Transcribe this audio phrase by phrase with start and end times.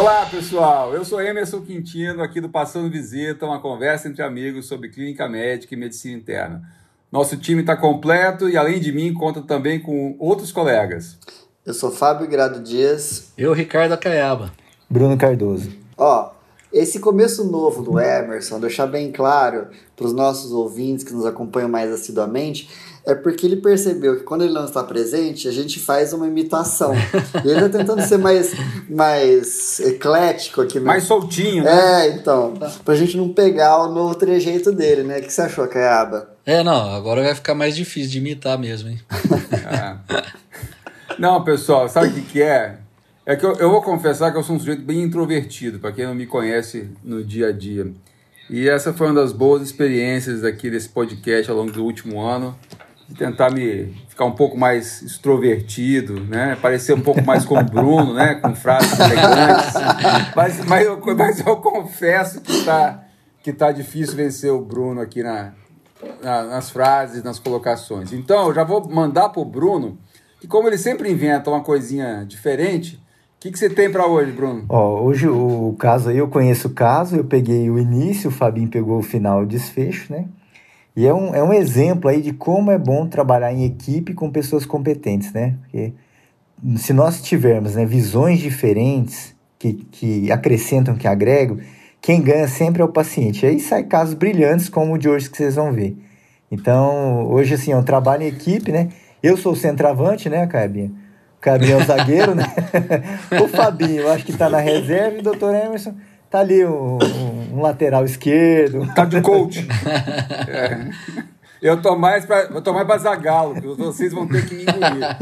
[0.00, 0.94] Olá, pessoal.
[0.94, 5.74] Eu sou Emerson Quintino, aqui do Passando Visita, uma conversa entre amigos sobre clínica médica
[5.74, 6.62] e medicina interna.
[7.10, 11.18] Nosso time está completo e, além de mim, conta também com outros colegas.
[11.66, 13.32] Eu sou Fábio Grado Dias.
[13.36, 14.52] Eu, Ricardo Acaiaba.
[14.88, 15.68] Bruno Cardoso.
[15.96, 16.30] Ó,
[16.72, 21.68] esse começo novo do Emerson, deixar bem claro para os nossos ouvintes que nos acompanham
[21.68, 22.70] mais assiduamente,
[23.08, 26.92] é porque ele percebeu que quando ele não está presente, a gente faz uma imitação.
[27.42, 28.52] e ele está tentando ser mais,
[28.88, 30.78] mais eclético aqui.
[30.78, 32.06] Mais soltinho, né?
[32.06, 32.52] É, então,
[32.84, 35.20] para a gente não pegar o novo trejeito dele, né?
[35.20, 36.28] O que você achou, Caiaba?
[36.44, 39.00] É, não, agora vai ficar mais difícil de imitar mesmo, hein?
[39.52, 39.96] é.
[41.18, 42.78] Não, pessoal, sabe o que, que é?
[43.26, 46.06] É que eu, eu, vou confessar que eu sou um sujeito bem introvertido, para quem
[46.06, 47.92] não me conhece no dia a dia.
[48.48, 52.56] E essa foi uma das boas experiências aqui desse podcast ao longo do último ano,
[53.08, 56.58] de tentar me ficar um pouco mais extrovertido, né?
[56.60, 58.34] Parecer um pouco mais como o Bruno, né?
[58.34, 59.72] Com frases elegantes.
[60.36, 63.04] Mas, mas, eu, mas eu confesso que está
[63.42, 65.52] que tá difícil vencer o Bruno aqui na,
[66.22, 68.12] na, nas frases, nas colocações.
[68.12, 69.96] Então, eu já vou mandar para o Bruno
[70.40, 74.32] que como ele sempre inventa uma coisinha diferente, o que, que você tem para hoje,
[74.32, 74.64] Bruno?
[74.68, 78.68] Ó, hoje o caso aí, eu conheço o caso, eu peguei o início, o Fabinho
[78.68, 80.26] pegou o final e o desfecho, né?
[80.96, 84.30] E é um, é um exemplo aí de como é bom trabalhar em equipe com
[84.30, 85.54] pessoas competentes, né?
[85.62, 85.92] Porque
[86.76, 91.58] se nós tivermos né, visões diferentes que, que acrescentam, que agregam,
[92.00, 93.46] quem ganha sempre é o paciente.
[93.46, 95.96] Aí sai casos brilhantes como o de hoje que vocês vão ver.
[96.50, 98.88] Então, hoje assim, é um trabalho em equipe, né?
[99.22, 100.90] Eu sou o centroavante, né, Cabinha?
[101.36, 102.44] O Cabinha é o zagueiro, né?
[103.42, 105.94] o Fabinho, acho que tá na reserva e o doutor Emerson
[106.30, 106.98] tá ali, um,
[107.52, 108.86] um, lateral esquerdo.
[108.94, 109.66] Tá de coach.
[110.48, 110.90] é.
[111.60, 115.16] Eu tô mais pra, eu tô mais pra Zagalo, vocês vão ter que me engolir.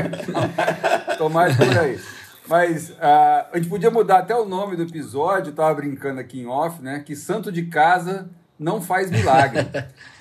[1.18, 1.98] tô mais por aí.
[2.48, 6.46] Mas uh, a gente podia mudar até o nome do episódio, tava brincando aqui em
[6.46, 7.00] off, né?
[7.04, 8.28] Que santo de casa
[8.58, 9.64] não faz milagre.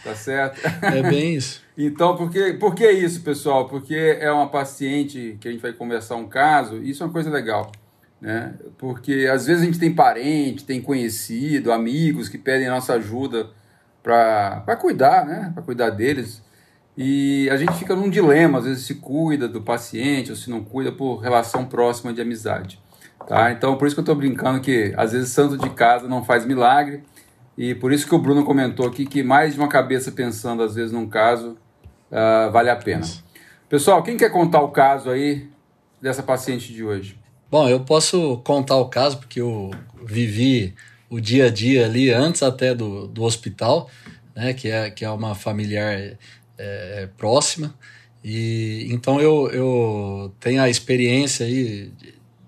[0.03, 0.61] tá certo?
[0.81, 1.67] É bem isso.
[1.81, 3.69] Então, por que, por que isso, pessoal?
[3.69, 7.29] Porque é uma paciente que a gente vai conversar um caso, isso é uma coisa
[7.29, 7.71] legal.
[8.21, 8.53] Né?
[8.77, 13.49] Porque às vezes a gente tem parente, tem conhecido, amigos que pedem nossa ajuda
[14.03, 15.51] para cuidar, né?
[15.53, 16.41] Para cuidar deles.
[16.97, 20.63] E a gente fica num dilema, às vezes se cuida do paciente ou se não
[20.63, 22.79] cuida por relação próxima de amizade.
[23.27, 23.51] Tá?
[23.51, 26.45] Então, por isso que eu estou brincando que às vezes santo de casa não faz
[26.45, 27.03] milagre.
[27.57, 30.75] E por isso que o Bruno comentou aqui que mais de uma cabeça pensando às
[30.75, 31.57] vezes num caso
[32.11, 33.05] uh, vale a pena.
[33.67, 35.49] Pessoal, quem quer contar o caso aí
[36.01, 37.18] dessa paciente de hoje?
[37.51, 39.71] Bom, eu posso contar o caso porque eu
[40.05, 40.75] vivi
[41.09, 43.89] o dia a dia ali antes até do, do hospital,
[44.35, 46.15] né, que é, que é uma familiar
[46.57, 47.73] é, próxima.
[48.23, 51.91] E então eu, eu tenho a experiência aí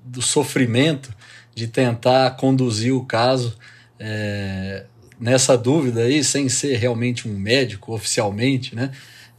[0.06, 1.12] do sofrimento
[1.56, 3.58] de tentar conduzir o caso
[4.00, 4.86] é,
[5.20, 8.92] nessa dúvida aí, sem ser realmente um médico oficialmente, né?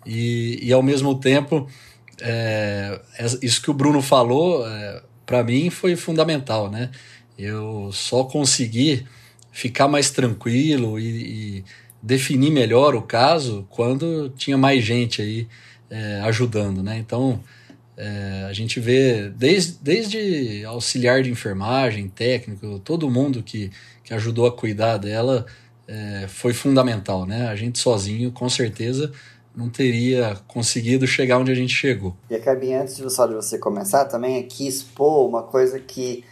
[0.05, 1.69] E, e ao mesmo tempo,
[2.21, 3.00] é,
[3.41, 6.91] isso que o Bruno falou, é, para mim foi fundamental, né?
[7.38, 9.06] Eu só consegui
[9.50, 11.65] ficar mais tranquilo e, e,
[12.03, 15.48] definir melhor o caso quando tinha mais gente aí
[15.88, 16.98] é, ajudando, né?
[16.98, 17.43] Então,
[17.97, 23.70] é, a gente vê desde, desde auxiliar de enfermagem, técnico, todo mundo que,
[24.04, 25.47] que ajudou a cuidar dela
[25.88, 27.49] é, foi fundamental, né?
[27.49, 29.10] A gente sozinho, com certeza,
[29.54, 32.16] não teria conseguido chegar onde a gente chegou.
[32.30, 36.24] E acabei antes de, só de você começar, também aqui expor uma coisa que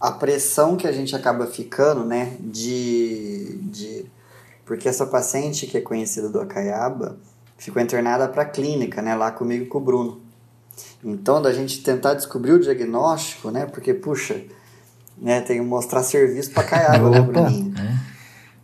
[0.00, 4.06] a pressão que a gente acaba ficando, né, de, de
[4.64, 7.16] porque essa paciente que é conhecida do Acaiaba
[7.56, 10.20] ficou internada para a clínica, né, lá comigo com o Bruno.
[11.02, 14.42] Então, da gente tentar descobrir o diagnóstico, né, porque puxa,
[15.16, 17.72] né, tem que mostrar serviço para Acaiaba, né, Bruninho?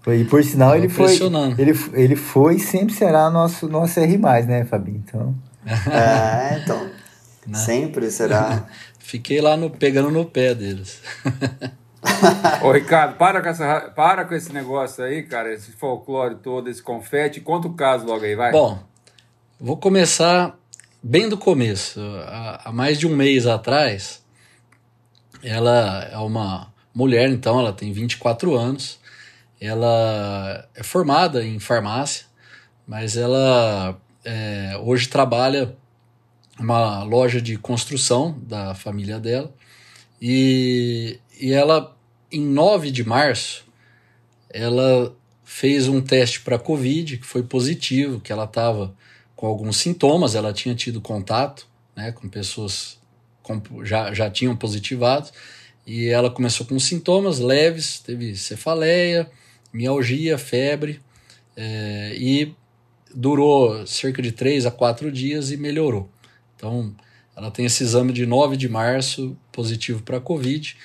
[0.07, 1.15] E por sinal, ele foi,
[1.59, 4.17] ele, ele foi e sempre será nosso, nosso R,
[4.47, 5.03] né, Fabinho?
[5.07, 5.35] Então.
[5.91, 6.79] É, então.
[7.47, 7.53] Não.
[7.53, 7.59] Né?
[7.59, 8.67] Sempre será.
[8.99, 11.03] Fiquei lá no, pegando no pé deles.
[12.63, 16.83] Ô, Ricardo, para com, essa, para com esse negócio aí, cara, esse folclore todo, esse
[16.83, 17.41] confete.
[17.41, 18.53] Conta o caso logo aí, vai.
[18.53, 18.79] Bom,
[19.61, 20.59] vou começar
[21.03, 22.01] bem do começo.
[22.25, 24.23] Há, há mais de um mês atrás,
[25.43, 29.00] ela é uma mulher, então, ela tem 24 anos
[29.61, 32.27] ela é formada em farmácia,
[32.87, 35.77] mas ela é, hoje trabalha
[36.59, 39.53] uma loja de construção da família dela.
[40.21, 41.97] E, e ela,
[42.33, 43.65] em 9 de março,
[44.49, 45.15] ela
[45.45, 48.95] fez um teste para Covid que foi positivo, que ela estava
[49.35, 51.67] com alguns sintomas, ela tinha tido contato
[51.97, 52.99] né, com pessoas
[53.43, 55.31] que já, já tinham positivado.
[55.87, 59.31] E ela começou com sintomas leves, teve cefaleia,
[59.73, 61.01] mialgia, febre,
[61.57, 62.55] é, e
[63.15, 66.09] durou cerca de 3 a 4 dias e melhorou.
[66.57, 66.95] Então,
[67.37, 70.77] ela tem esse exame de 9 de março positivo para Covid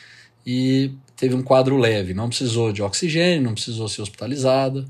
[0.46, 4.86] e teve um quadro leve, não precisou de oxigênio, não precisou ser hospitalizada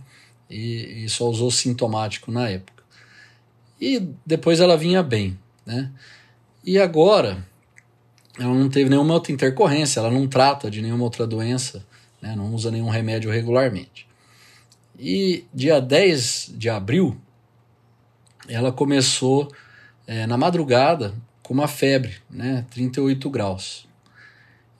[0.49, 2.83] e, e só usou sintomático na época.
[3.79, 5.91] E depois ela vinha bem, né?
[6.63, 7.45] E agora
[8.39, 11.85] ela não teve nenhuma outra intercorrência, ela não trata de nenhuma outra doença,
[12.21, 12.35] né?
[12.35, 14.07] não usa nenhum remédio regularmente.
[14.97, 17.19] E dia 10 de abril,
[18.47, 19.51] ela começou
[20.07, 21.13] é, na madrugada
[21.43, 22.65] com uma febre, né?
[22.71, 23.87] 38 graus.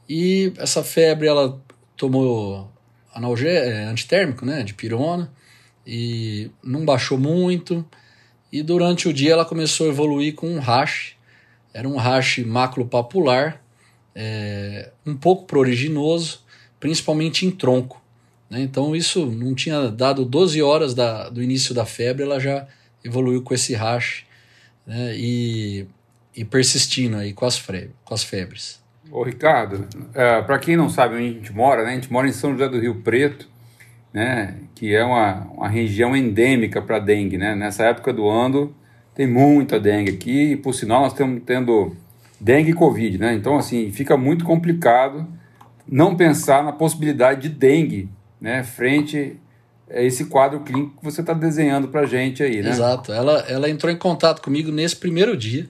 [0.08, 1.62] E essa febre ela
[1.98, 2.72] tomou
[3.14, 4.64] analgé é, antitérmico, né?
[4.64, 5.32] De pirona,
[5.86, 7.86] e não baixou muito.
[8.52, 11.16] E durante o dia ela começou a evoluir com um rash
[11.76, 13.62] era um rash maculopapular,
[14.16, 16.40] é, um pouco pruriginoso,
[16.86, 18.00] principalmente em tronco.
[18.48, 18.62] Né?
[18.62, 22.68] Então isso não tinha dado 12 horas da, do início da febre, ela já
[23.04, 24.24] evoluiu com esse rash
[24.86, 25.16] né?
[25.16, 25.88] e,
[26.38, 27.60] e persistindo aí com as,
[28.04, 28.80] com as febres.
[29.12, 31.90] Ô Ricardo, é, para quem não sabe onde a gente mora, né?
[31.90, 33.50] a gente mora em São José do Rio Preto,
[34.14, 34.56] né?
[34.76, 37.36] que é uma, uma região endêmica para dengue.
[37.36, 37.56] Né?
[37.56, 38.76] Nessa época do ano,
[39.16, 41.98] tem muita dengue aqui, e por sinal nós estamos tendo
[42.40, 43.34] dengue e covid, né?
[43.34, 45.26] Então, assim, fica muito complicado
[45.88, 48.10] não pensar na possibilidade de dengue,
[48.40, 48.64] né?
[48.64, 49.40] Frente
[49.90, 52.70] a esse quadro clínico que você está desenhando para gente aí, né?
[52.70, 53.12] Exato.
[53.12, 55.70] Ela, ela entrou em contato comigo nesse primeiro dia,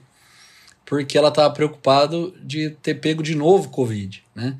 [0.84, 4.56] porque ela estava preocupada de ter pego de novo covid, né?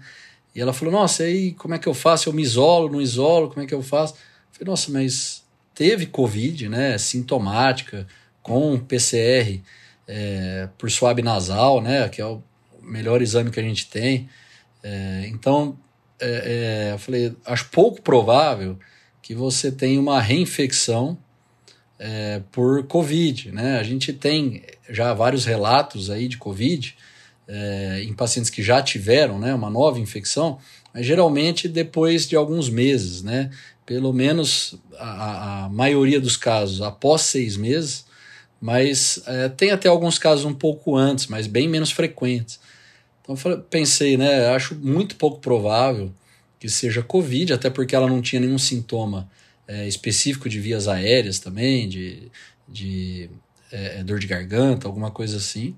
[0.54, 2.28] E ela falou, nossa, aí como é que eu faço?
[2.28, 4.14] Eu me isolo, não isolo, como é que eu faço?
[4.14, 5.44] Eu falei, nossa, mas
[5.74, 6.96] teve covid, né?
[6.96, 8.06] Sintomática,
[8.42, 9.60] com PCR
[10.06, 12.42] é, por suave nasal, né, que é o
[12.80, 14.28] melhor exame que a gente tem.
[14.88, 15.76] É, então,
[16.20, 18.78] é, é, eu falei, acho pouco provável
[19.20, 21.18] que você tenha uma reinfecção
[21.98, 23.80] é, por Covid, né?
[23.80, 26.94] A gente tem já vários relatos aí de Covid
[27.48, 30.58] é, em pacientes que já tiveram, né, uma nova infecção,
[30.94, 33.50] mas geralmente depois de alguns meses, né?
[33.84, 38.06] Pelo menos a, a maioria dos casos após seis meses,
[38.60, 42.60] mas é, tem até alguns casos um pouco antes, mas bem menos frequentes.
[43.28, 46.12] Então eu pensei, né, acho muito pouco provável
[46.60, 49.28] que seja Covid, até porque ela não tinha nenhum sintoma
[49.66, 52.30] é, específico de vias aéreas também, de,
[52.68, 53.28] de
[53.70, 55.76] é, dor de garganta, alguma coisa assim.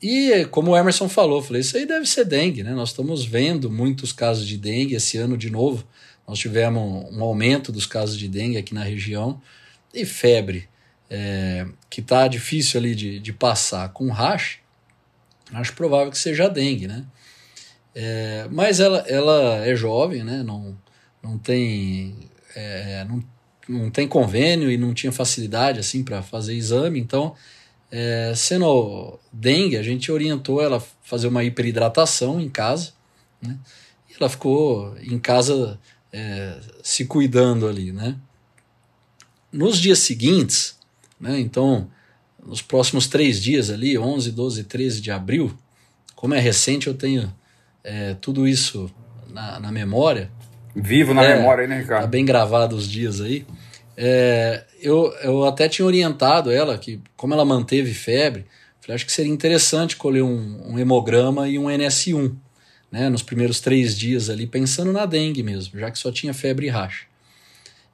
[0.00, 2.72] E como o Emerson falou, falei, isso aí deve ser dengue, né?
[2.72, 5.84] Nós estamos vendo muitos casos de dengue esse ano de novo.
[6.26, 9.40] Nós tivemos um aumento dos casos de dengue aqui na região
[9.92, 10.68] e febre
[11.10, 14.58] é, que está difícil ali de, de passar com rash,
[15.52, 17.04] acho provável que seja a dengue, né?
[17.94, 20.42] É, mas ela, ela é jovem, né?
[20.42, 20.76] Não,
[21.22, 22.16] não tem
[22.54, 23.24] é, não,
[23.68, 27.34] não tem convênio e não tinha facilidade assim para fazer exame, então
[27.90, 32.92] é, sendo dengue, a gente orientou ela fazer uma hiperidratação em casa,
[33.40, 33.58] né?
[34.10, 35.78] E ela ficou em casa
[36.12, 38.16] é, se cuidando ali, né?
[39.50, 40.78] Nos dias seguintes,
[41.18, 41.40] né?
[41.40, 41.90] Então,
[42.44, 45.56] nos próximos três dias ali, 11, 12, 13 de abril,
[46.14, 47.32] como é recente, eu tenho
[47.84, 48.90] é, tudo isso
[49.28, 50.30] na, na memória.
[50.74, 52.02] Vivo na é, memória né, Ricardo?
[52.02, 53.46] Tá bem gravado os dias aí.
[53.96, 58.46] É, eu, eu até tinha orientado ela que, como ela manteve febre,
[58.80, 62.34] falei, acho que seria interessante colher um, um hemograma e um NS1,
[62.90, 66.66] né, nos primeiros três dias ali, pensando na dengue mesmo, já que só tinha febre
[66.66, 67.07] e racha.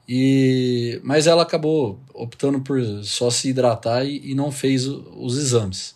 [0.07, 5.37] E, mas ela acabou optando por só se hidratar e, e não fez o, os
[5.37, 5.95] exames.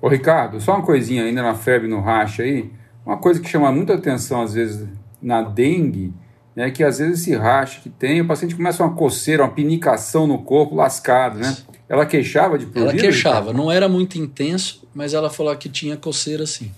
[0.00, 2.70] Ô Ricardo, só uma coisinha ainda na febre no racha aí.
[3.04, 4.88] Uma coisa que chama muita atenção às vezes
[5.20, 6.12] na dengue
[6.56, 10.26] é que às vezes esse racha que tem, o paciente começa uma coceira, uma pinicação
[10.26, 11.54] no corpo lascado, né?
[11.86, 12.92] Ela queixava de prurido?
[12.92, 16.72] Ela queixava, não era muito intenso, mas ela falou que tinha coceira sim.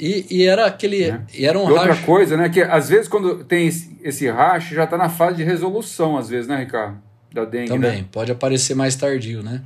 [0.00, 1.04] E, e era aquele.
[1.04, 1.20] É.
[1.34, 2.48] E era um e outra coisa, né?
[2.48, 3.68] Que às vezes quando tem
[4.02, 6.98] esse, racha, já está na fase de resolução, às vezes, né, Ricardo?
[7.30, 7.68] Da dengue.
[7.68, 8.08] Também, né?
[8.10, 9.62] pode aparecer mais tardio, né?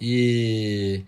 [0.00, 1.04] E,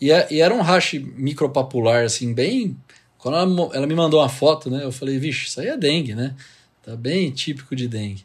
[0.00, 2.78] e, é, e, era um racha micropapular, assim, bem.
[3.18, 4.82] Quando ela, ela me mandou uma foto, né?
[4.82, 6.34] Eu falei, vixe, isso aí é dengue, né?
[6.82, 8.24] Tá bem típico de dengue.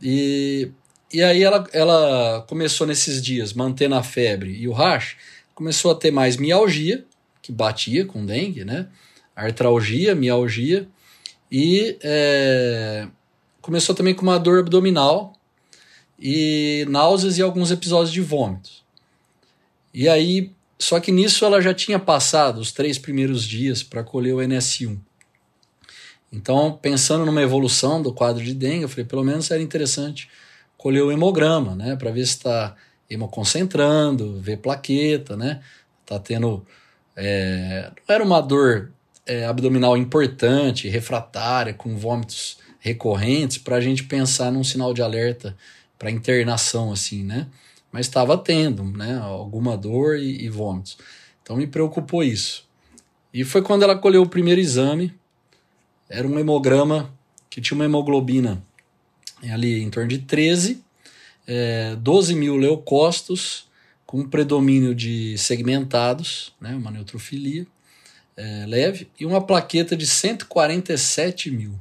[0.00, 0.70] E,
[1.12, 5.16] e aí ela, ela começou nesses dias, mantendo a febre e o racha,
[5.52, 7.04] começou a ter mais mialgia,
[7.50, 8.86] que batia com dengue, né?
[9.34, 10.88] Artralgia, mialgia
[11.50, 13.08] e é,
[13.60, 15.32] começou também com uma dor abdominal
[16.18, 18.84] e náuseas e alguns episódios de vômitos.
[19.92, 24.34] E aí só que nisso ela já tinha passado os três primeiros dias para colher
[24.34, 24.98] o NS1.
[26.32, 30.30] Então, pensando numa evolução do quadro de dengue, eu falei, pelo menos era interessante
[30.78, 32.74] colher o hemograma, né, para ver se está
[33.10, 35.60] hemoconcentrando, ver plaqueta, né,
[36.06, 36.64] tá tendo,
[37.20, 38.92] é, não era uma dor
[39.26, 45.54] é, abdominal importante, refratária, com vômitos recorrentes, para a gente pensar num sinal de alerta
[45.98, 47.46] para internação, assim, né,
[47.92, 50.96] mas estava tendo, né, alguma dor e, e vômitos.
[51.42, 52.66] Então me preocupou isso.
[53.32, 55.14] E foi quando ela colheu o primeiro exame,
[56.08, 57.12] era um hemograma
[57.48, 58.62] que tinha uma hemoglobina
[59.42, 60.82] ali em torno de 13,
[61.46, 63.68] é, 12 mil leucócitos,
[64.10, 67.64] com predomínio de segmentados, né, uma neutrofilia
[68.36, 71.78] é, leve, e uma plaqueta de 147 mil,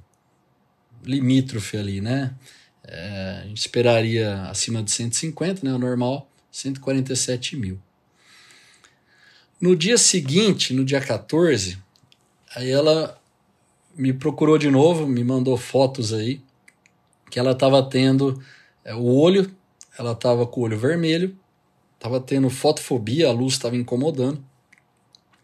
[1.03, 2.36] limítrofe ali, né?
[2.83, 5.74] É, a gente esperaria acima de 150, né?
[5.74, 7.81] O normal, 147 mil.
[9.59, 11.79] No dia seguinte, no dia 14,
[12.55, 13.19] aí ela
[13.95, 16.39] me procurou de novo, me mandou fotos aí,
[17.31, 18.39] que ela estava tendo
[18.86, 19.51] é, o olho,
[19.98, 21.36] ela estava com o olho vermelho,
[21.99, 24.41] estava tendo fotofobia, a luz estava incomodando,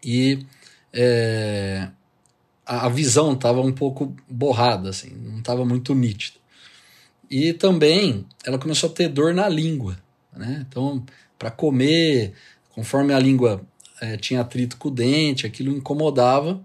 [0.02, 0.46] e
[0.92, 1.88] é,
[2.64, 6.38] a, a visão estava um pouco borrada, assim, não estava muito nítida.
[7.30, 9.98] E também ela começou a ter dor na língua,
[10.34, 10.64] né?
[10.66, 11.04] Então,
[11.38, 12.32] para comer,
[12.70, 13.60] conforme a língua
[14.00, 16.64] é, tinha atrito com o dente, aquilo incomodava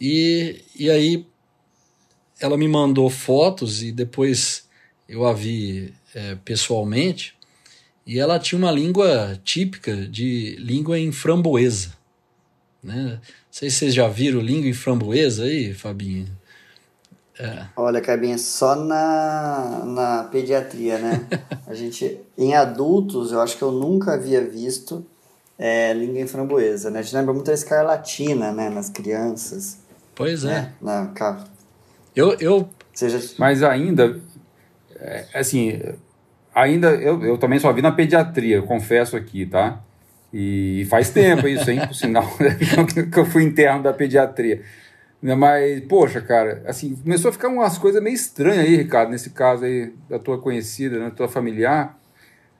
[0.00, 1.26] e, e aí
[2.38, 4.68] ela me mandou fotos e depois
[5.08, 7.35] eu a vi é, pessoalmente.
[8.06, 11.90] E ela tinha uma língua típica de língua em framboesa.
[12.82, 13.18] Né?
[13.20, 13.20] Não
[13.50, 16.28] sei se vocês já viram língua em framboesa aí, Fabinho.
[17.38, 17.66] É.
[17.76, 21.26] Olha, Cabinha, só na, na pediatria, né?
[21.66, 25.04] a gente, em adultos, eu acho que eu nunca havia visto
[25.58, 27.00] é, língua em framboesa, né?
[27.00, 28.70] A gente lembra muito da escarlatina, né?
[28.70, 29.78] Nas crianças.
[30.14, 30.48] Pois é.
[30.48, 30.72] Né?
[30.80, 31.12] Na,
[32.14, 32.68] eu, eu...
[32.94, 33.20] Seja...
[33.38, 34.18] Mas ainda,
[34.94, 35.78] é, assim,
[36.56, 39.82] ainda eu, eu também só vi na pediatria, confesso aqui, tá?
[40.32, 41.86] E faz tempo isso, hein?
[41.86, 42.26] Por sinal,
[43.12, 44.62] que eu fui interno da pediatria.
[45.22, 49.30] Né, mas, poxa, cara, assim, começou a ficar umas coisas meio estranhas aí, Ricardo, nesse
[49.30, 51.98] caso aí da tua conhecida, né, da tua familiar.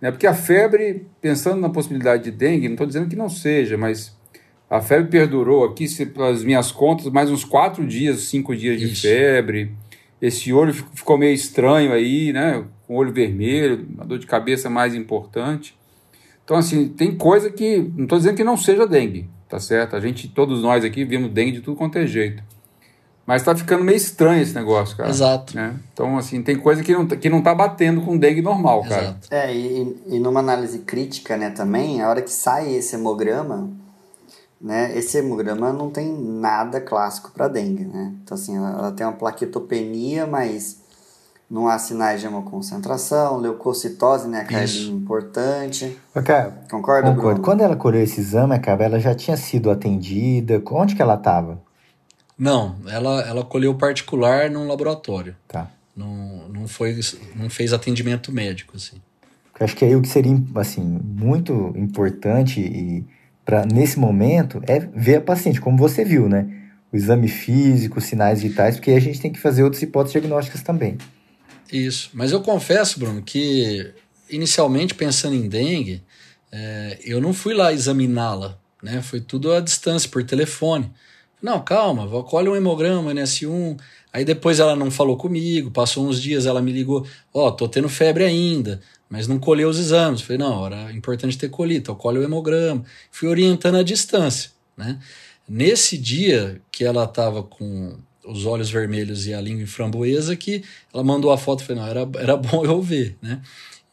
[0.01, 0.11] Né?
[0.11, 4.17] Porque a febre, pensando na possibilidade de dengue, não estou dizendo que não seja, mas
[4.69, 8.87] a febre perdurou aqui, se, pelas minhas contas, mais uns quatro dias, cinco dias de
[8.87, 9.09] Ixi.
[9.09, 9.73] febre.
[10.21, 12.65] Esse olho ficou meio estranho aí, né?
[12.87, 15.77] Com olho vermelho, uma dor de cabeça mais importante.
[16.45, 17.79] Então, assim, tem coisa que.
[17.97, 19.97] Não estou dizendo que não seja dengue, tá certo?
[19.97, 22.43] A gente, todos nós aqui, vimos dengue de tudo quanto é jeito.
[23.27, 25.11] Mas tá ficando meio estranho esse negócio, cara.
[25.11, 25.57] Exato.
[25.57, 25.75] Né?
[25.93, 29.29] Então, assim, tem coisa que não, que não tá batendo com dengue normal, Exato.
[29.29, 29.43] cara.
[29.43, 33.69] É, e, e numa análise crítica, né, também, a hora que sai esse hemograma,
[34.61, 34.97] né?
[34.97, 38.15] Esse hemograma não tem nada clássico para dengue, né?
[38.23, 40.81] Então, assim, ela, ela, tem uma plaquetopenia, mas
[41.49, 44.45] não há sinais de hemoconcentração, leucocitose, né?
[44.45, 45.97] Que é importante.
[46.15, 46.35] Okay.
[46.71, 47.15] Concorda, Concordo.
[47.15, 47.43] Bruno?
[47.43, 50.61] Quando ela colheu esse exame, a ela já tinha sido atendida?
[50.71, 51.61] Onde que ela estava?
[52.39, 55.37] Não, ela, ela colheu particular num laboratório.
[55.49, 55.71] Tá.
[55.97, 56.99] Não, não, foi,
[57.35, 58.97] não fez atendimento médico, assim.
[59.59, 63.07] Eu acho que aí o que seria, assim, muito importante e
[63.43, 66.47] para nesse momento é ver a paciente, como você viu, né?
[66.93, 70.99] O exame físico, sinais vitais, porque a gente tem que fazer outras hipóteses diagnósticas também.
[71.73, 72.11] Isso.
[72.13, 73.93] Mas eu confesso, Bruno, que
[74.29, 76.03] inicialmente pensando em dengue,
[76.51, 79.03] é, eu não fui lá examiná-la, né?
[79.03, 80.91] Foi tudo à distância, por telefone.
[81.43, 83.79] Não, calma, colhe um hemograma, NS1.
[84.13, 87.69] Aí depois ela não falou comigo, passou uns dias, ela me ligou, ó, oh, tô
[87.69, 90.21] tendo febre ainda mas não colheu os exames.
[90.21, 92.85] Falei, não, era importante ter colhido, então colhe o hemograma.
[93.11, 94.99] Fui orientando a distância, né?
[95.49, 101.05] Nesse dia que ela estava com os olhos vermelhos e a língua framboesa, que ela
[101.05, 103.41] mandou a foto, falei, não, era, era bom eu ver, né?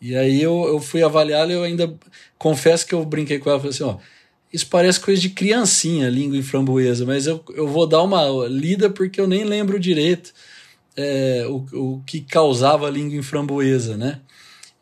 [0.01, 1.93] E aí eu, eu fui avaliar e eu ainda
[2.37, 3.97] confesso que eu brinquei com ela, falei assim, ó,
[4.51, 9.19] isso parece coisa de criancinha, língua framboesa, mas eu, eu vou dar uma lida porque
[9.19, 10.33] eu nem lembro direito
[10.95, 14.19] é, o, o que causava a língua framboesa, né?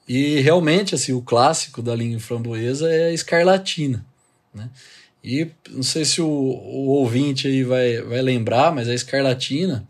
[0.07, 4.05] E realmente, assim, o clássico da língua framboesa é a escarlatina,
[4.53, 4.69] né?
[5.23, 9.87] E não sei se o, o ouvinte aí vai, vai lembrar, mas a escarlatina,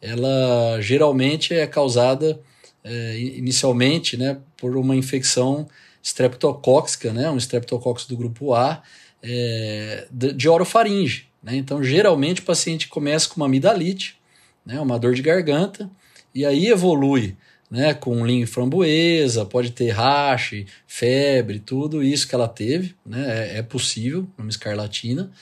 [0.00, 2.40] ela geralmente é causada
[2.82, 5.68] é, inicialmente, né, por uma infecção
[6.02, 8.82] streptocóxica, né, um streptococcus do grupo A,
[9.22, 11.54] é, de, de orofaringe, né?
[11.56, 14.18] Então, geralmente o paciente começa com uma amidalite,
[14.66, 15.88] né, uma dor de garganta,
[16.34, 17.36] e aí evolui
[17.72, 23.58] né, com linho framboesa, pode ter rache, febre, tudo isso que ela teve, né, é,
[23.60, 25.32] é possível numa escarlatina,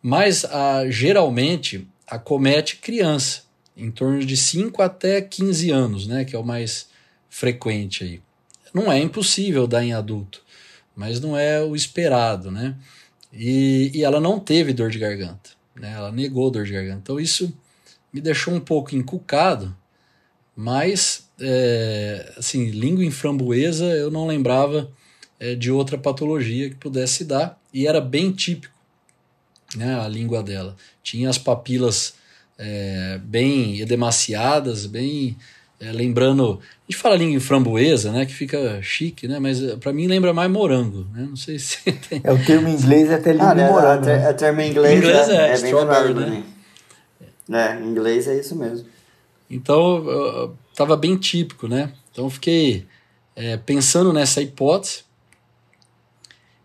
[0.00, 3.42] mas a, geralmente acomete criança,
[3.76, 6.86] em torno de 5 até 15 anos, né, que é o mais
[7.28, 8.20] frequente aí.
[8.72, 10.44] Não é impossível dar em adulto,
[10.94, 12.76] mas não é o esperado, né?
[13.32, 15.92] E, e ela não teve dor de garganta, né?
[15.92, 17.00] Ela negou dor de garganta.
[17.02, 17.56] Então isso
[18.12, 19.76] me deixou um pouco encucado,
[20.56, 24.90] mas é, assim, língua em framboesa eu não lembrava
[25.38, 28.74] é, de outra patologia que pudesse dar e era bem típico,
[29.76, 29.98] né?
[30.00, 32.14] A língua dela tinha as papilas
[32.58, 35.36] é, bem edemaciadas, bem
[35.80, 36.60] é, lembrando.
[36.62, 38.24] A gente fala língua em framboesa, né?
[38.24, 39.40] Que fica chique, né?
[39.40, 41.26] Mas para mim lembra mais morango, né?
[41.28, 42.20] Não sei se tem.
[42.22, 44.08] É o termo em inglês é até língua ah, né, morango.
[44.08, 44.30] É, né?
[44.30, 46.44] é termo em inglês, inglês é, é, é strawberry, né?
[47.50, 48.86] É, em inglês é isso mesmo.
[49.50, 51.92] Então, estava bem típico, né?
[52.10, 52.86] Então, fiquei
[53.36, 55.04] é, pensando nessa hipótese.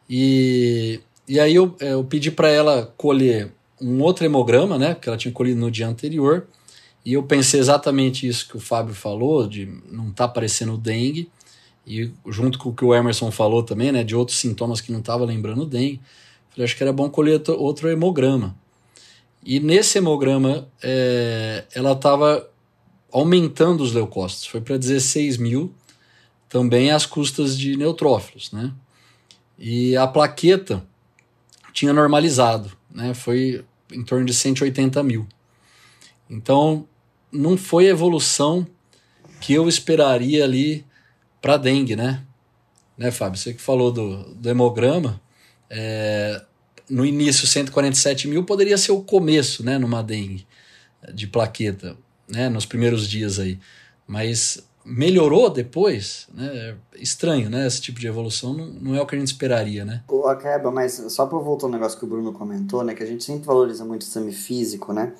[0.09, 4.95] E, e aí eu, eu pedi para ela colher um outro hemograma, né?
[4.95, 6.47] Que ela tinha colhido no dia anterior.
[7.05, 11.29] E eu pensei exatamente isso que o Fábio falou, de não tá aparecendo dengue.
[11.85, 14.03] E junto com o que o Emerson falou também, né?
[14.03, 16.01] De outros sintomas que não estava lembrando dengue.
[16.49, 18.55] Falei, acho que era bom colher outro hemograma.
[19.45, 22.49] E nesse hemograma, é, ela estava
[23.11, 24.47] aumentando os leucócitos.
[24.47, 25.73] Foi para 16 mil,
[26.47, 28.71] também às custas de neutrófilos, né?
[29.57, 30.83] E a plaqueta
[31.73, 33.13] tinha normalizado, né?
[33.13, 35.27] Foi em torno de 180 mil.
[36.29, 36.87] Então,
[37.31, 38.67] não foi a evolução
[39.41, 40.85] que eu esperaria ali
[41.41, 42.23] para dengue, né?
[42.97, 43.39] Né, Fábio?
[43.39, 45.21] Você que falou do, do hemograma,
[45.69, 46.41] é,
[46.89, 50.45] no início 147 mil poderia ser o começo, né, numa dengue
[51.13, 51.95] de plaqueta,
[52.29, 53.59] né, nos primeiros dias aí,
[54.07, 59.05] mas melhorou depois, né, é estranho, né, esse tipo de evolução não, não é o
[59.05, 60.03] que a gente esperaria, né.
[60.07, 63.05] O Acaba, mas só para voltar ao negócio que o Bruno comentou, né, que a
[63.05, 65.13] gente sempre valoriza muito o exame físico, né,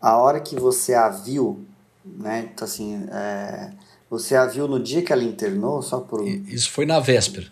[0.00, 1.64] a hora que você a viu,
[2.04, 3.72] né, então assim, é,
[4.10, 6.26] você a viu no dia que ela internou, só por...
[6.26, 7.46] Isso foi na véspera.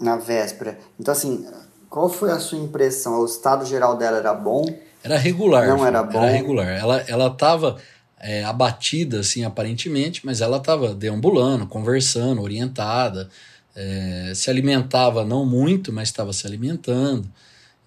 [0.00, 0.78] Na véspera.
[0.98, 1.46] Então assim,
[1.88, 3.20] qual foi a sua impressão?
[3.20, 4.64] O estado geral dela era bom?
[5.04, 5.68] Era regular.
[5.68, 6.24] Não era bom?
[6.24, 6.66] Era regular.
[6.66, 7.76] Ela, ela tava
[8.18, 13.28] é, abatida, assim, aparentemente, mas ela estava deambulando, conversando, orientada,
[13.76, 17.30] é, se alimentava não muito, mas estava se alimentando.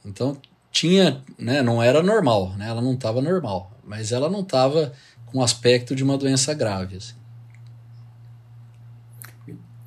[0.06, 0.38] Então
[0.72, 4.94] tinha, né, não era normal, né, ela não estava normal, mas ela não estava
[5.26, 6.98] com aspecto de uma doença grave.
[6.98, 7.16] Assim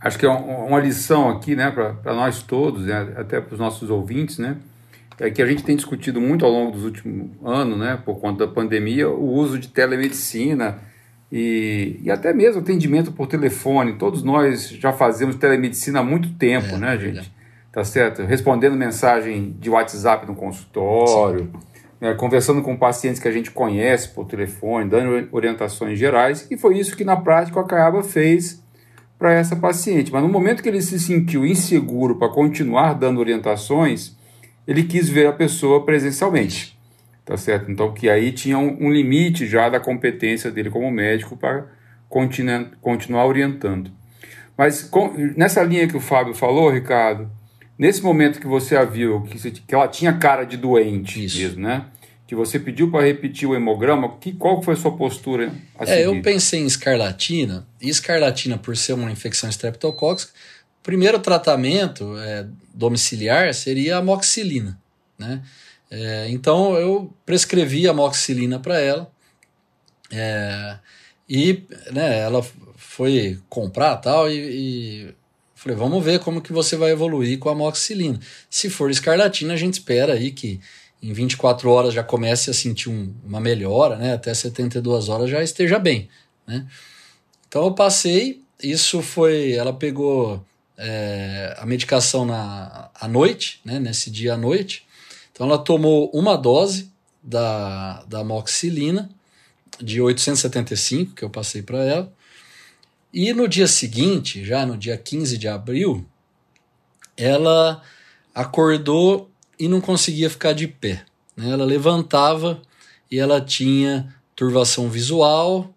[0.01, 3.91] acho que é uma lição aqui, né, para nós todos, né, até para os nossos
[3.91, 4.57] ouvintes, né,
[5.21, 8.47] é que a gente tem discutido muito ao longo dos últimos anos, né, por conta
[8.47, 10.79] da pandemia, o uso de telemedicina
[11.31, 13.99] e, e até mesmo atendimento por telefone.
[13.99, 17.31] Todos nós já fazemos telemedicina há muito tempo, é, né, gente?
[17.71, 18.23] Tá certo?
[18.23, 21.53] Respondendo mensagem de WhatsApp no consultório,
[22.01, 26.79] né, conversando com pacientes que a gente conhece por telefone, dando orientações gerais, e foi
[26.79, 28.65] isso que na prática o Acaiaba fez
[29.19, 30.11] para essa paciente.
[30.11, 34.19] Mas no momento que ele se sentiu inseguro para continuar dando orientações,
[34.71, 36.79] ele quis ver a pessoa presencialmente.
[37.25, 37.71] Tá certo?
[37.71, 41.67] Então, que aí tinha um, um limite já da competência dele como médico para
[42.09, 43.91] continuar, continuar orientando.
[44.57, 47.29] Mas com, nessa linha que o Fábio falou, Ricardo,
[47.77, 51.39] nesse momento que você a viu, que, que ela tinha cara de doente Isso.
[51.39, 51.87] mesmo, né?
[52.31, 55.53] que você pediu para repetir o hemograma, que, qual foi a sua postura?
[55.77, 60.33] A é, eu pensei em escarlatina, e escarlatina, por ser uma infecção estreptocóxica,
[60.81, 64.81] o primeiro tratamento é, domiciliar seria a amoxicilina.
[65.19, 65.43] Né?
[65.91, 69.11] É, então eu prescrevi a amoxicilina para ela,
[70.11, 70.79] é,
[71.29, 72.43] e né, ela
[72.77, 75.15] foi comprar tal, e, e
[75.55, 78.19] falei, vamos ver como que você vai evoluir com a amoxicilina.
[78.49, 80.61] Se for escarlatina, a gente espera aí que
[81.03, 84.15] em 24 horas já comece a sentir um, uma melhora, né?
[84.15, 86.09] Até 72 horas já esteja bem,
[86.47, 86.67] né?
[87.49, 90.45] Então eu passei, isso foi, ela pegou
[90.83, 93.79] é, a medicação na, à noite, né?
[93.79, 94.87] Nesse dia à noite.
[95.31, 96.91] Então ela tomou uma dose
[97.23, 99.11] da, da amoxicilina
[99.79, 102.13] de 875 que eu passei para ela.
[103.13, 106.07] E no dia seguinte, já no dia 15 de abril,
[107.17, 107.83] ela
[108.35, 111.05] acordou e não conseguia ficar de pé.
[111.37, 111.51] Né?
[111.51, 112.63] Ela levantava
[113.11, 115.75] e ela tinha turvação visual,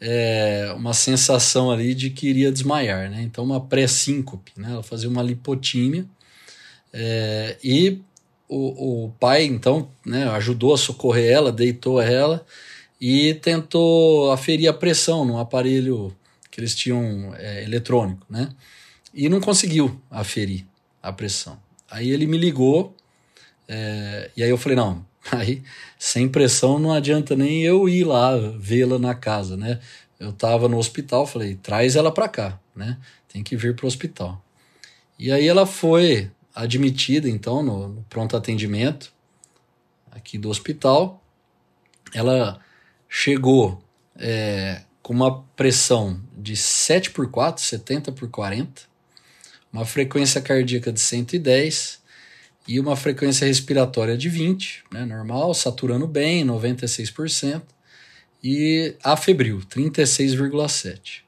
[0.00, 3.22] é, uma sensação ali de que iria desmaiar, né?
[3.22, 4.68] Então uma pré-síncope, né?
[4.70, 6.06] Ela fazia uma lipotímia
[6.92, 8.00] é, e
[8.48, 12.46] o, o pai então né, ajudou a socorrer ela, deitou ela
[13.00, 16.16] e tentou aferir a pressão num aparelho
[16.50, 18.48] que eles tinham é, eletrônico, né?
[19.14, 20.64] E não conseguiu aferir
[21.02, 21.58] a pressão.
[21.90, 22.94] Aí ele me ligou,
[23.66, 25.62] é, e aí eu falei, não, aí
[25.98, 29.80] sem pressão não adianta nem eu ir lá vê-la na casa, né?
[30.18, 32.98] Eu tava no hospital, falei, traz ela para cá, né?
[33.28, 34.42] Tem que vir pro hospital.
[35.18, 39.12] E aí ela foi admitida, então, no, no pronto atendimento
[40.10, 41.22] aqui do hospital.
[42.12, 42.60] Ela
[43.08, 43.82] chegou
[44.16, 48.82] é, com uma pressão de 7 por 4, 70 por 40,
[49.72, 52.02] uma frequência cardíaca de 110
[52.68, 57.62] e uma frequência respiratória de 20, né, normal, saturando bem, 96%,
[58.44, 61.22] e afebril, 36,7.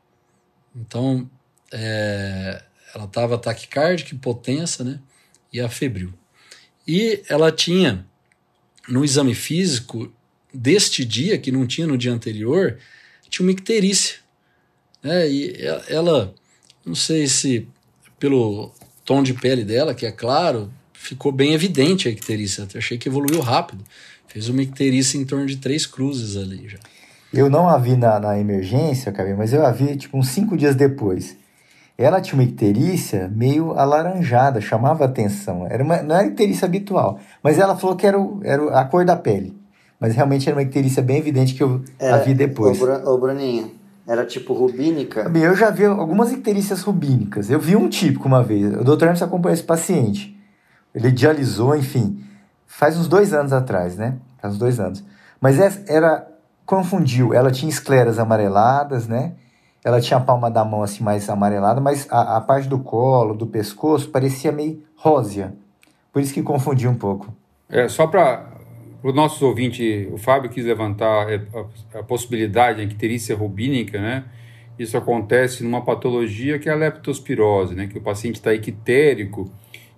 [0.76, 1.29] Então,
[1.72, 2.62] é,
[2.94, 5.00] ela estava taquicárdica, hipotensa, né,
[5.50, 6.12] e afebril.
[6.87, 8.07] E ela tinha,
[8.87, 10.12] no exame físico
[10.53, 12.79] deste dia, que não tinha no dia anterior,
[13.31, 14.16] tinha uma icterícia.
[15.03, 15.57] Né, e
[15.88, 16.35] ela,
[16.85, 17.66] não sei se
[18.18, 18.74] pelo
[19.07, 22.66] tom de pele dela, que é claro, ficou bem evidente a icterícia.
[22.74, 23.82] Eu achei que evoluiu rápido.
[24.28, 26.78] Fez uma icterícia em torno de três cruzes ali já.
[27.32, 30.56] Eu não a vi na, na emergência, Cabinho, mas eu a vi tipo uns cinco
[30.56, 31.36] dias depois.
[31.96, 35.66] Ela tinha uma icterícia meio alaranjada, chamava atenção.
[35.68, 39.04] Era uma, não era icterícia habitual, mas ela falou que era, o, era a cor
[39.04, 39.56] da pele.
[39.98, 42.80] Mas realmente era uma icterícia bem evidente que eu a vi depois.
[42.80, 43.70] Ô, Bruninho,
[44.06, 45.28] era tipo rubínica?
[45.28, 47.50] Bem, eu já vi algumas icterícias rubínicas.
[47.50, 48.74] Eu vi um típico uma vez.
[48.74, 49.04] O Dr.
[49.04, 50.39] Hermes acompanhou esse paciente.
[50.94, 52.24] Ele dialisou, enfim,
[52.66, 54.16] faz uns dois anos atrás, né?
[54.40, 55.05] Faz uns dois anos.
[55.40, 56.26] Mas era,
[56.66, 57.33] confundiu.
[57.35, 59.33] Ela tinha escleras amareladas, né?
[59.85, 63.35] Ela tinha a palma da mão assim mais amarelada, mas a, a parte do colo,
[63.35, 65.55] do pescoço, parecia meio rósea.
[66.12, 67.35] Por isso que confundiu um pouco.
[67.68, 68.46] É, só para
[69.03, 71.40] o nosso ouvinte, o Fábio quis levantar é,
[71.94, 74.24] a, possibilidade da icterícia rubínica, né?
[74.79, 77.87] Isso acontece numa patologia que é a leptospirose, né?
[77.87, 79.50] Que o paciente está ictérico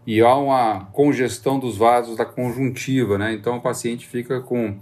[0.07, 3.33] e há uma congestão dos vasos da conjuntiva, né?
[3.33, 4.77] Então o paciente fica com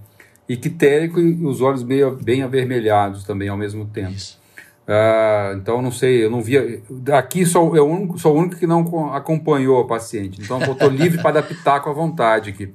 [0.49, 4.17] ictérico e os olhos bem, bem avermelhados também ao mesmo tempo.
[4.89, 6.83] Uh, então não sei, eu não via.
[7.13, 10.41] Aqui sou eu único, sou o único que não acompanhou o paciente.
[10.41, 12.73] Então eu estou livre para adaptar com a vontade aqui.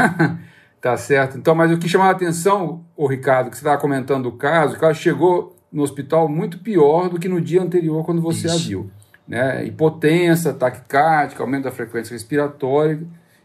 [0.80, 1.38] tá certo?
[1.38, 4.76] Então, mas o que chamava a atenção, o Ricardo, que você estava comentando o caso,
[4.76, 8.56] que ela chegou no hospital muito pior do que no dia anterior quando você Isso.
[8.56, 8.90] a viu
[9.26, 9.64] né?
[9.64, 13.00] hipotensa, taquicárdica, aumento da frequência respiratória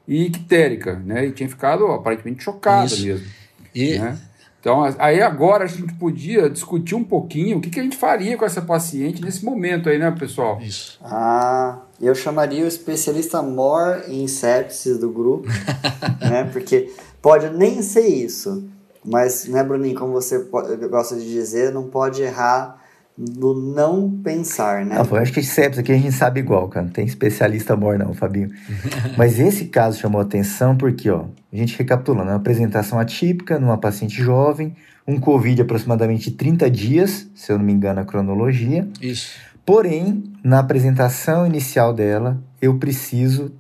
[0.08, 1.28] e ictérica, né?
[1.28, 3.06] E tinha ficado aparentemente chocada Isso.
[3.06, 3.28] mesmo.
[3.74, 4.00] E...
[4.00, 4.18] Né?
[4.60, 8.36] Então, aí agora a gente podia discutir um pouquinho o que, que a gente faria
[8.36, 10.60] com essa paciente nesse momento aí, né, pessoal?
[10.62, 11.00] Isso.
[11.02, 15.48] Ah, eu chamaria o especialista mor em sepsis do grupo,
[16.20, 16.44] né?
[16.52, 18.68] Porque pode nem ser isso,
[19.04, 20.46] mas, né, Bruninho, como você
[20.90, 22.79] gosta de dizer, não pode errar
[23.22, 24.96] do não pensar, né?
[24.96, 26.86] Não, eu acho que sepsis aqui a gente sabe igual, cara.
[26.86, 28.50] Não tem especialista amor não, Fabinho.
[29.18, 34.16] Mas esse caso chamou atenção porque, ó, a gente recapitulando, uma apresentação atípica numa paciente
[34.24, 34.74] jovem,
[35.06, 38.88] um Covid aproximadamente 30 dias, se eu não me engano a cronologia.
[39.02, 39.32] Isso.
[39.66, 43.52] Porém, na apresentação inicial dela, eu preciso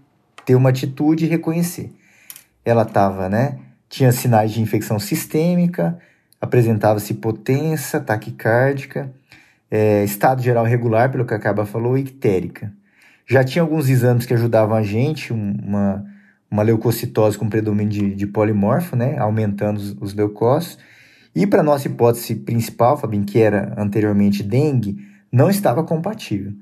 [0.46, 1.92] ter uma atitude e reconhecer.
[2.64, 3.58] Ela estava, né?
[3.90, 6.00] Tinha sinais de infecção sistêmica,
[6.40, 9.12] apresentava-se potência, taquicárdica,
[9.70, 12.74] é, estado geral regular, pelo que acaba falou, e ictérica.
[13.28, 16.04] Já tinha alguns exames que ajudavam a gente, uma,
[16.50, 20.84] uma leucocitose com predomínio de, de polimorfo, né, aumentando os, os leucócitos.
[21.36, 24.98] E para nossa hipótese principal, Fabinho, que era anteriormente dengue,
[25.32, 26.54] não estava compatível.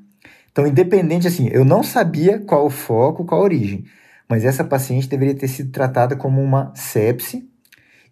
[0.52, 3.86] Então, independente assim, eu não sabia qual o foco, qual a origem,
[4.28, 7.48] mas essa paciente deveria ter sido tratada como uma sepse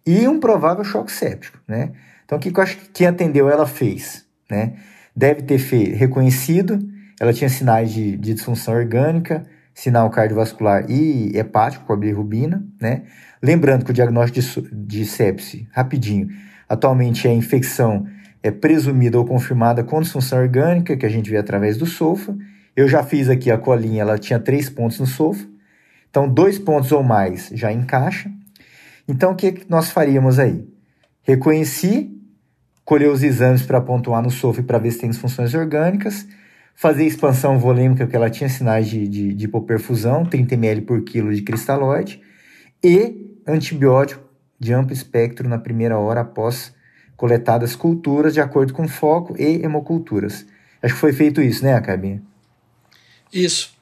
[0.06, 1.92] e um provável choque séptico, né?
[2.24, 4.25] Então, o que eu acho que quem atendeu ela fez?
[4.50, 4.74] Né?
[5.14, 5.58] Deve ter
[5.94, 6.78] reconhecido,
[7.20, 13.02] ela tinha sinais de, de disfunção orgânica, sinal cardiovascular e hepático com a bilirrubina, né?
[13.42, 16.28] Lembrando que o diagnóstico de, de sepse, rapidinho,
[16.68, 18.06] atualmente é infecção
[18.46, 22.36] é presumida ou confirmada com disfunção orgânica, que a gente vê através do SOFA.
[22.76, 25.44] Eu já fiz aqui a colinha, ela tinha três pontos no SOFA.
[26.08, 28.30] Então, dois pontos ou mais já encaixa.
[29.08, 30.64] Então, o que nós faríamos aí?
[31.22, 32.15] Reconheci
[32.86, 36.24] colher os exames para pontuar no SOF para ver se tem disfunções orgânicas,
[36.72, 41.34] fazer expansão volêmica, porque ela tinha sinais de, de, de hipoperfusão, 30 ml por quilo
[41.34, 42.22] de cristalóide,
[42.82, 44.22] e antibiótico
[44.58, 46.72] de amplo espectro na primeira hora após
[47.16, 50.46] coletadas culturas de acordo com foco e hemoculturas.
[50.80, 52.22] Acho que foi feito isso, né, Acabinha?
[53.32, 53.74] Isso.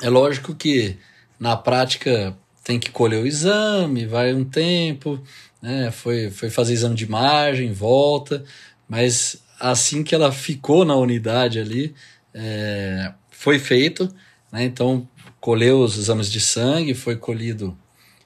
[0.00, 0.96] É lógico que
[1.40, 2.36] na prática
[2.68, 5.18] tem que colher o exame, vai um tempo,
[5.62, 5.90] né?
[5.90, 8.44] Foi, foi fazer exame de imagem, volta,
[8.86, 11.94] mas assim que ela ficou na unidade ali,
[12.34, 14.14] é, foi feito,
[14.52, 14.64] né?
[14.64, 15.08] Então,
[15.40, 17.74] colheu os exames de sangue, foi colhido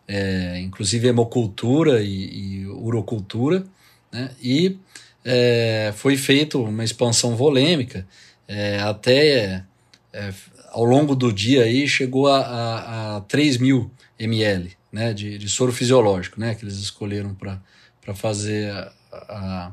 [0.09, 3.65] é, inclusive hemocultura e, e urocultura,
[4.11, 4.31] né?
[4.43, 4.77] E
[5.25, 8.05] é, foi feito uma expansão volêmica
[8.49, 9.65] é, até
[10.13, 10.33] é,
[10.73, 13.89] ao longo do dia aí chegou a, a, a 3 mil
[14.23, 19.73] ml né, de, de soro fisiológico né, que eles escolheram para fazer a, a,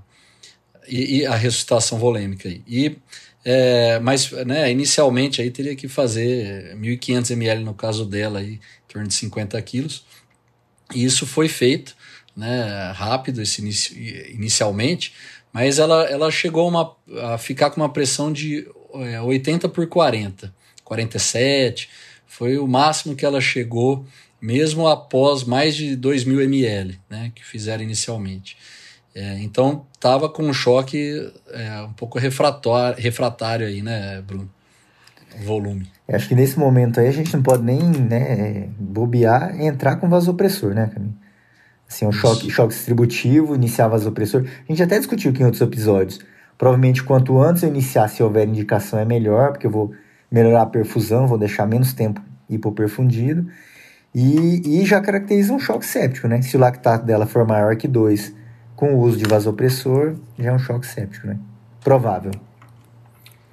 [0.88, 2.48] e, a ressuscitação volêmica.
[2.48, 2.64] Aí.
[2.68, 2.98] E,
[3.44, 8.60] é, mas né, inicialmente aí teria que fazer 1.500 ml no caso dela, aí, em
[8.88, 10.06] torno de 50 quilos.
[10.94, 11.96] E isso foi feito
[12.36, 13.98] né, rápido esse inicio,
[14.34, 15.14] inicialmente,
[15.52, 16.96] mas ela, ela chegou uma,
[17.34, 21.90] a ficar com uma pressão de é, 80 por 40, 47,
[22.26, 24.06] foi o máximo que ela chegou,
[24.42, 28.58] mesmo após mais de 2 mil ml, né, que fizeram inicialmente.
[29.14, 34.50] É, então estava com um choque é, um pouco refratário, refratário aí, né, Bruno?
[35.40, 35.88] O volume.
[36.08, 40.74] Acho que nesse momento aí a gente não pode nem né, bobear entrar com vasopressor,
[40.74, 41.16] né, Camille?
[41.88, 44.46] Assim, um choque, choque distributivo, iniciar vasopressor.
[44.46, 46.20] A gente até discutiu aqui em outros episódios.
[46.56, 49.92] Provavelmente quanto antes eu iniciar, se houver indicação, é melhor, porque eu vou
[50.32, 53.50] melhorar a perfusão, vou deixar menos tempo hipoperfundido.
[54.14, 56.42] E, e já caracteriza um choque séptico, né?
[56.42, 58.34] Se o lactato dela for maior que 2
[58.76, 61.38] com o uso de vasopressor, já é um choque séptico, né?
[61.84, 62.32] Provável.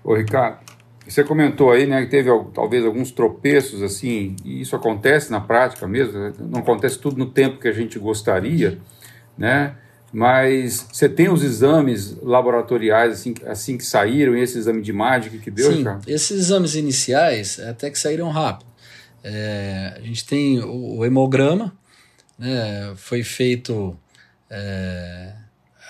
[0.02, 0.58] Ô, Ricardo,
[1.06, 5.86] você comentou aí, né, que teve talvez alguns tropeços assim, e isso acontece na prática
[5.86, 6.32] mesmo, né?
[6.38, 8.78] não acontece tudo no tempo que a gente gostaria,
[9.36, 9.74] né?
[10.12, 15.38] Mas você tem os exames laboratoriais assim, assim que saíram, e esse exame de imagem
[15.38, 16.00] que deu, Sim, cara?
[16.06, 18.65] esses exames iniciais até que saíram rápido.
[19.28, 21.76] É, a gente tem o, o hemograma,
[22.38, 23.98] né, foi feito,
[24.48, 25.34] é,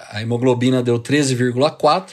[0.08, 2.12] a hemoglobina deu 13,4,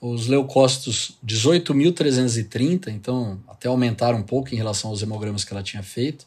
[0.00, 5.82] os leucócitos 18.330, então até aumentaram um pouco em relação aos hemogramas que ela tinha
[5.82, 6.24] feito.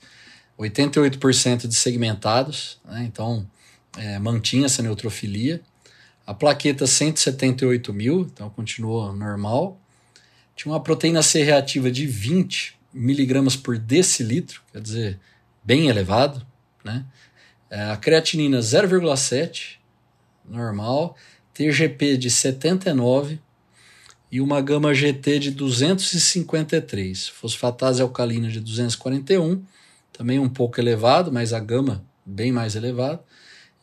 [0.60, 3.03] 88% de segmentados, né?
[3.03, 3.49] então
[3.97, 5.60] é, mantinha essa neutrofilia.
[6.25, 9.81] A plaqueta 178 mil, então continuou normal.
[10.55, 15.19] Tinha uma proteína C reativa de 20 miligramas por decilitro, quer dizer,
[15.63, 16.45] bem elevado.
[16.84, 17.05] Né?
[17.69, 19.77] É, a creatinina 0,7,
[20.47, 21.17] normal.
[21.53, 23.39] TGP de 79,
[24.31, 27.29] e uma gama GT de 253.
[27.29, 29.63] Fosfatase alcalina de 241,
[30.12, 33.23] também um pouco elevado, mas a gama bem mais elevada.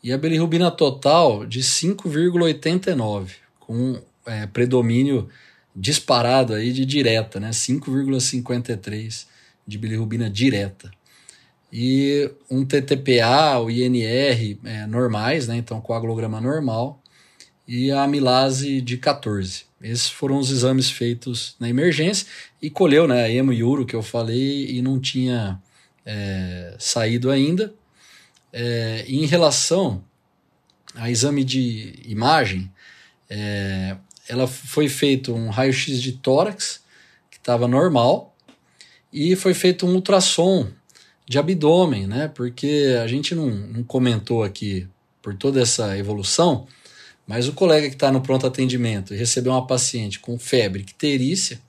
[0.03, 5.29] E a bilirrubina total de 5,89, com é, predomínio
[5.75, 7.51] disparado aí de direta, né?
[7.51, 9.27] 5,53
[9.67, 10.91] de bilirrubina direta.
[11.73, 15.57] E um TTPA, o INR é, normais, né?
[15.57, 17.01] Então coagulograma normal.
[17.67, 19.65] E a amilase de 14.
[19.81, 22.27] Esses foram os exames feitos na emergência
[22.61, 25.61] e colheu né, a emo e uro que eu falei e não tinha
[26.05, 27.73] é, saído ainda.
[28.53, 30.05] É, em relação
[30.95, 32.71] a exame de imagem,
[33.29, 33.97] é,
[34.29, 36.81] ela foi feito um raio-x de tórax,
[37.31, 38.37] que estava normal,
[39.13, 40.69] e foi feito um ultrassom
[41.29, 42.29] de abdômen, né?
[42.29, 44.89] Porque a gente não, não comentou aqui
[45.21, 46.67] por toda essa evolução,
[47.27, 51.61] mas o colega que está no pronto atendimento e recebeu uma paciente com febre icterícia,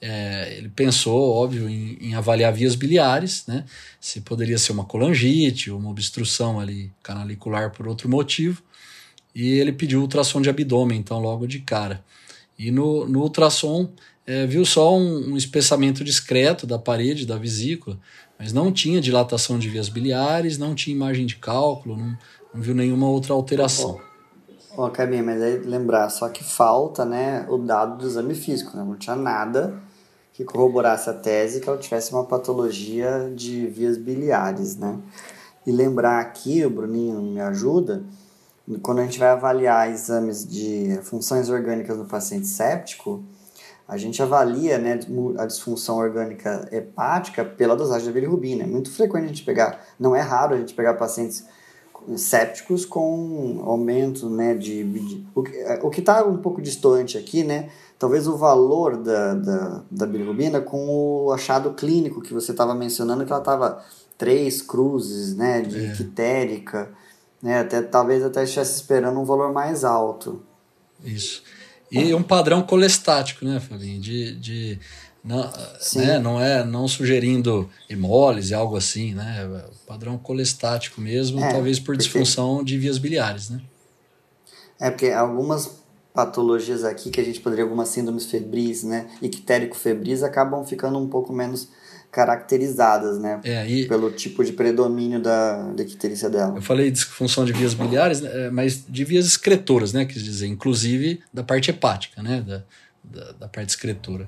[0.00, 3.64] é, ele pensou, óbvio, em, em, avaliar vias biliares, né?
[4.00, 8.62] Se poderia ser uma colangite, uma obstrução ali canalicular por outro motivo.
[9.36, 12.02] E ele pediu ultrassom de abdômen, então, logo de cara.
[12.58, 13.90] E no, no ultrassom,
[14.26, 17.98] é, viu só um, um espessamento discreto da parede da vesícula,
[18.38, 22.16] mas não tinha dilatação de vias biliares, não tinha imagem de cálculo, não,
[22.54, 24.00] não viu nenhuma outra alteração.
[24.74, 28.74] Ó, oh, Cabinha, mas aí lembrar, só que falta, né, o dado do exame físico,
[28.74, 28.82] né?
[28.82, 29.74] Não tinha nada
[30.32, 34.98] que corroborasse a tese que ela tivesse uma patologia de vias biliares, né?
[35.66, 38.02] E lembrar aqui, o Bruninho me ajuda,
[38.82, 43.22] quando a gente vai avaliar exames de funções orgânicas no paciente séptico,
[43.88, 44.98] a gente avalia né,
[45.38, 48.64] a disfunção orgânica hepática pela dosagem da bilirrubina.
[48.64, 51.44] É muito frequente a gente pegar, não é raro a gente pegar pacientes
[52.16, 55.26] sépticos com aumento né, de, de
[55.82, 57.70] o que está um pouco distante aqui, né?
[57.98, 63.24] Talvez o valor da, da, da bilirrubina com o achado clínico que você estava mencionando,
[63.24, 63.82] que ela estava
[64.18, 65.92] três cruzes né, de é.
[65.92, 66.90] quitérica,
[67.42, 70.42] né, até, talvez até estivesse esperando um valor mais alto.
[71.04, 71.42] Isso.
[71.90, 74.00] E um padrão colestático, né, Fabinho?
[74.00, 74.78] De, de
[75.22, 75.50] não,
[75.94, 79.64] né, não é não sugerindo hemólise, algo assim, né?
[79.86, 83.60] Padrão colestático mesmo, é, talvez por disfunção de vias biliares, né?
[84.80, 90.64] É porque algumas patologias aqui que a gente poderia, algumas síndromes febris, né, ictérico-febris, acabam
[90.64, 91.68] ficando um pouco menos
[92.16, 93.38] caracterizadas, né?
[93.44, 93.86] É, e...
[93.86, 96.56] Pelo tipo de predomínio da, icterícia dela.
[96.56, 100.06] Eu falei de disfunção de vias biliares, né, mas de vias excretoras, né?
[100.06, 102.40] Quer dizer, inclusive da parte hepática, né?
[102.40, 102.62] Da,
[103.04, 104.26] da, da parte excretora.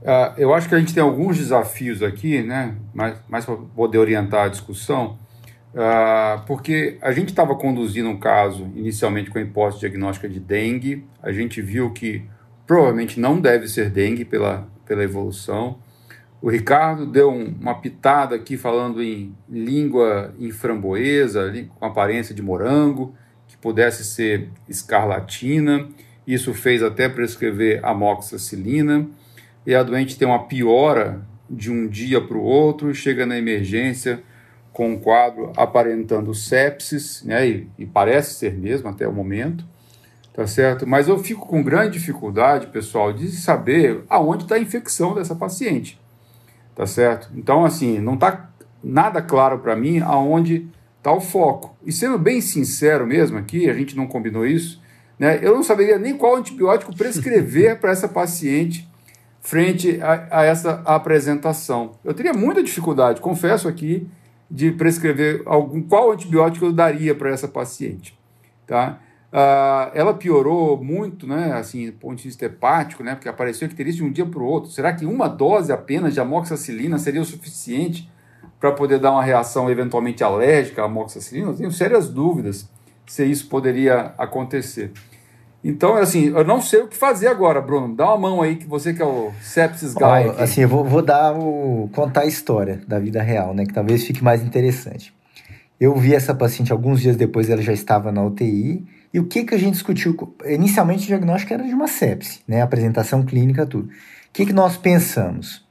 [0.00, 2.76] Uh, eu acho que a gente tem alguns desafios aqui, né?
[2.94, 5.18] Mais, mais para poder orientar a discussão.
[5.74, 11.04] Uh, porque a gente estava conduzindo um caso inicialmente com a hipótese diagnóstica de dengue,
[11.20, 12.24] a gente viu que
[12.64, 15.84] provavelmente não deve ser dengue pela, pela evolução.
[16.46, 22.40] O Ricardo deu um, uma pitada aqui falando em língua em framboesa, com aparência de
[22.40, 23.16] morango,
[23.48, 25.88] que pudesse ser escarlatina.
[26.24, 29.08] Isso fez até prescrever amoxicilina.
[29.66, 34.22] E a doente tem uma piora de um dia para o outro, chega na emergência
[34.72, 39.64] com um quadro aparentando sepsis, né, e, e, parece ser mesmo até o momento,
[40.32, 40.86] tá certo?
[40.86, 45.98] Mas eu fico com grande dificuldade, pessoal, de saber aonde está a infecção dessa paciente,
[46.76, 47.30] tá certo?
[47.34, 48.50] Então, assim, não está
[48.84, 51.74] nada claro para mim aonde está o foco.
[51.84, 54.80] E sendo bem sincero mesmo aqui, a gente não combinou isso,
[55.18, 58.86] né, eu não saberia nem qual antibiótico prescrever para essa paciente
[59.40, 61.92] frente a, a essa apresentação.
[62.04, 64.06] Eu teria muita dificuldade, confesso aqui,
[64.50, 68.16] de prescrever algum qual antibiótico eu daria para essa paciente,
[68.66, 69.00] tá?
[69.32, 74.02] Uh, ela piorou muito, né, assim, do ponto de vista hepático, né, porque apareceu icterícia
[74.02, 74.70] de um dia para o outro.
[74.70, 78.10] Será que uma dose apenas de amoxicilina seria o suficiente
[78.60, 81.50] para poder dar uma reação eventualmente alérgica à amoxicilina?
[81.50, 82.68] Eu tenho sérias dúvidas
[83.06, 84.92] se isso poderia acontecer.
[85.62, 87.94] Então, assim, eu não sei o que fazer agora, Bruno.
[87.94, 90.28] Dá uma mão aí, que você que é o sepsis guy.
[90.28, 93.66] Oh, assim, eu vou, vou, dar o, contar a história da vida real, né?
[93.66, 95.12] Que talvez fique mais interessante.
[95.80, 98.86] Eu vi essa paciente alguns dias depois, ela já estava na UTI.
[99.12, 100.16] E o que, que a gente discutiu?
[100.44, 102.62] Inicialmente, o diagnóstico era de uma sepse, né?
[102.62, 103.88] Apresentação clínica, tudo.
[103.88, 103.90] O
[104.32, 105.64] que, que nós pensamos?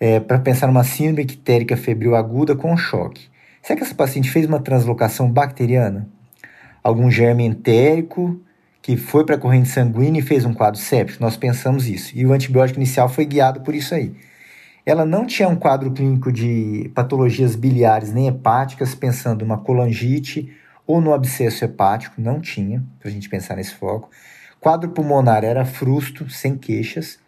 [0.00, 3.28] É, para pensar numa síndrome ictérica febril aguda com choque.
[3.62, 6.08] Será que essa paciente fez uma translocação bacteriana?
[6.82, 8.38] Algum germe entérico
[8.82, 11.22] que foi para a corrente sanguínea e fez um quadro séptico.
[11.22, 12.12] Nós pensamos isso.
[12.14, 14.14] E o antibiótico inicial foi guiado por isso aí.
[14.84, 20.52] Ela não tinha um quadro clínico de patologias biliares nem hepáticas, pensando numa colangite
[20.86, 24.10] ou no abscesso hepático, não tinha, para a gente pensar nesse foco.
[24.60, 27.18] Quadro pulmonar era frusto, sem queixas.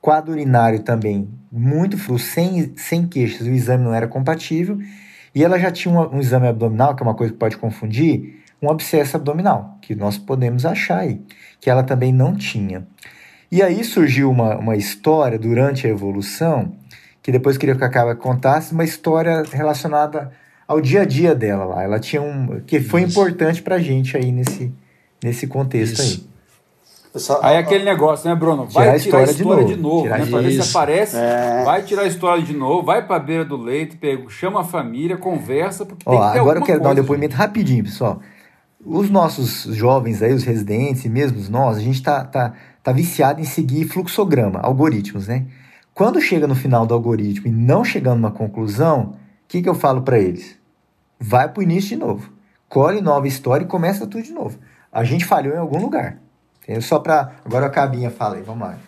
[0.00, 4.78] Quadro urinário também, muito frusto, sem, sem queixas, o exame não era compatível.
[5.34, 8.42] E ela já tinha um, um exame abdominal, que é uma coisa que pode confundir,
[8.60, 11.20] um abscesso abdominal, que nós podemos achar aí,
[11.60, 12.86] que ela também não tinha.
[13.50, 16.72] E aí surgiu uma, uma história durante a evolução,
[17.22, 20.32] que depois queria que a Cacaba contasse, uma história relacionada
[20.74, 21.82] ao dia a dia dela lá.
[21.82, 22.60] Ela tinha um.
[22.66, 23.10] que foi Isso.
[23.10, 24.72] importante pra gente aí nesse,
[25.22, 26.28] nesse contexto Isso.
[27.14, 27.20] aí.
[27.20, 28.66] Só, aí aquele negócio, né, Bruno?
[28.66, 30.26] Vai tirar a história, a história de novo, de novo né?
[30.26, 31.16] Pra ver se aparece.
[31.16, 31.62] É.
[31.64, 35.16] Vai tirar a história de novo, vai pra beira do leito, pega, chama a família,
[35.16, 38.20] conversa, porque Ó, tem que ter Agora eu quero coisa, dar um depoimento rapidinho, pessoal
[38.84, 43.40] os nossos jovens aí, os residentes, e mesmo nós, a gente tá, tá, tá viciado
[43.40, 45.46] em seguir fluxograma, algoritmos, né?
[45.94, 49.74] Quando chega no final do algoritmo e não chegando numa conclusão, o que, que eu
[49.74, 50.56] falo para eles?
[51.18, 52.32] Vai para o início de novo.
[52.68, 54.58] Colhe nova história e começa tudo de novo.
[54.92, 56.18] A gente falhou em algum lugar.
[56.62, 56.82] Entendeu?
[56.82, 57.36] Só para.
[57.44, 58.78] Agora a Cabinha fala aí, vamos lá.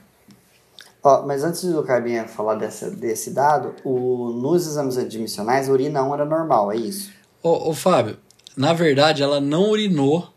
[1.03, 6.03] Ó, mas antes do Cabinha falar dessa, desse dado, o, nos exames admissionais a urina
[6.03, 7.13] 1 era normal, é isso?
[7.43, 8.19] Ô, ô Fábio,
[8.57, 10.29] na verdade, ela não urinou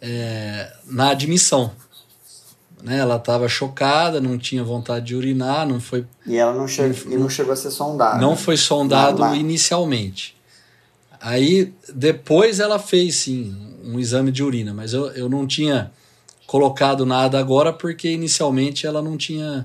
[0.00, 1.70] é, na admissão.
[2.82, 2.98] Né?
[2.98, 6.04] Ela estava chocada, não tinha vontade de urinar, não foi.
[6.26, 8.18] E ela não, che não, não chegou a ser sondada.
[8.18, 10.36] Não foi sondado inicialmente.
[11.22, 15.92] Aí depois ela fez sim um exame de urina, mas eu, eu não tinha
[16.48, 19.64] colocado nada agora porque inicialmente ela não tinha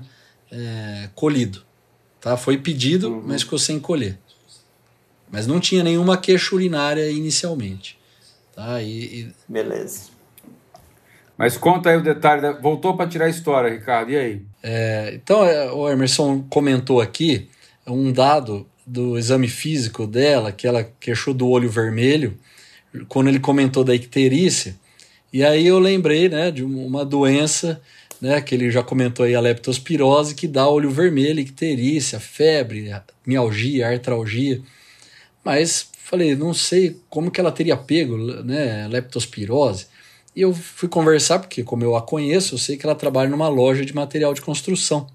[0.52, 1.62] é, colhido.
[2.20, 2.36] Tá?
[2.36, 3.22] Foi pedido, uhum.
[3.26, 4.16] mas ficou sem colher.
[5.30, 7.98] Mas não tinha nenhuma queixa urinária inicialmente.
[8.54, 8.80] Tá?
[8.80, 9.32] E, e...
[9.48, 10.10] Beleza.
[11.36, 12.40] Mas conta aí o detalhe.
[12.40, 12.52] Da...
[12.52, 14.12] Voltou para tirar a história, Ricardo.
[14.12, 14.42] E aí?
[14.62, 17.48] É, então, é, o Emerson comentou aqui
[17.86, 22.38] um dado do exame físico dela, que ela queixou do olho vermelho,
[23.06, 24.74] quando ele comentou da icterícia.
[25.30, 27.80] E aí eu lembrei né, de uma doença
[28.20, 32.90] né, que ele já comentou aí, a leptospirose, que dá olho vermelho, icterícia, febre,
[33.26, 34.60] mialgia, artralgia.
[35.44, 39.86] Mas falei, não sei como que ela teria pego, né, leptospirose.
[40.34, 43.48] E eu fui conversar, porque como eu a conheço, eu sei que ela trabalha numa
[43.48, 45.06] loja de material de construção.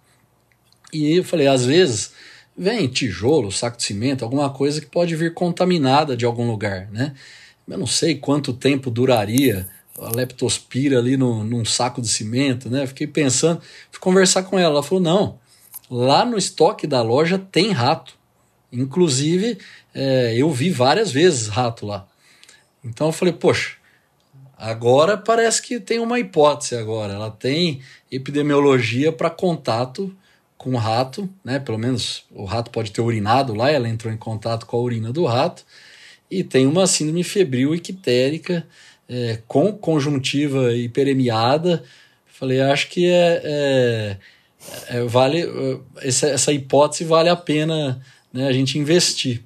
[0.94, 2.12] E eu falei, às vezes
[2.58, 7.14] vem tijolo, saco de cimento, alguma coisa que pode vir contaminada de algum lugar, né?
[7.68, 9.68] Eu não sei quanto tempo duraria
[10.00, 12.86] a leptospira ali no, num saco de cimento, né?
[12.86, 14.76] Fiquei pensando, fui conversar com ela.
[14.76, 15.40] Ela falou: não,
[15.90, 18.16] lá no estoque da loja tem rato.
[18.72, 19.58] Inclusive,
[19.94, 22.08] é, eu vi várias vezes rato lá.
[22.84, 23.78] Então eu falei: poxa,
[24.58, 27.14] agora parece que tem uma hipótese agora.
[27.14, 27.82] Ela tem
[28.12, 30.16] epidemiologia para contato
[30.64, 31.60] com o rato, né?
[31.60, 35.12] Pelo menos o rato pode ter urinado lá, ela entrou em contato com a urina
[35.12, 35.66] do rato
[36.32, 38.66] e tem uma síndrome febril ictérica
[39.10, 41.84] é, com conjuntiva hiperemiada.
[42.26, 44.18] Falei, acho que é, é,
[44.88, 45.46] é vale
[46.02, 48.02] essa, essa, hipótese vale a pena
[48.32, 49.44] né, a gente investir.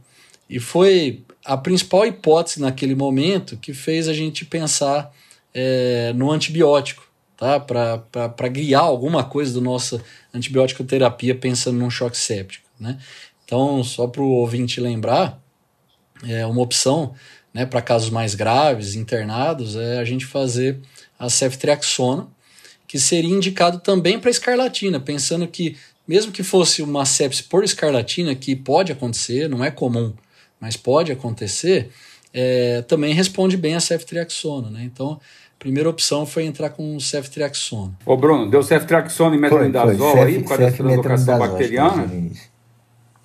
[0.47, 5.11] E foi a principal hipótese naquele momento que fez a gente pensar
[5.51, 7.06] é, no antibiótico,
[7.37, 7.59] tá?
[7.59, 12.97] Para guiar alguma coisa da nossa antibiótico terapia pensando num choque séptico, né?
[13.45, 15.41] Então, só para o ouvinte lembrar,
[16.27, 17.13] é uma opção
[17.53, 20.79] né, para casos mais graves, internados, é a gente fazer
[21.17, 22.27] a ceftriaxona,
[22.85, 25.77] que seria indicado também para escarlatina, pensando que
[26.07, 30.13] mesmo que fosse uma sepse por escarlatina, que pode acontecer, não é comum,
[30.59, 31.89] mas pode acontecer,
[32.33, 34.69] é, também responde bem a ceftriaxona.
[34.69, 34.83] Né?
[34.83, 35.19] Então,
[35.67, 37.91] primeira opção foi entrar com ceftriaxona.
[38.05, 42.09] Ô Bruno, deu ceftriaxona e metronidazol aí por causa da translocação bacteriana?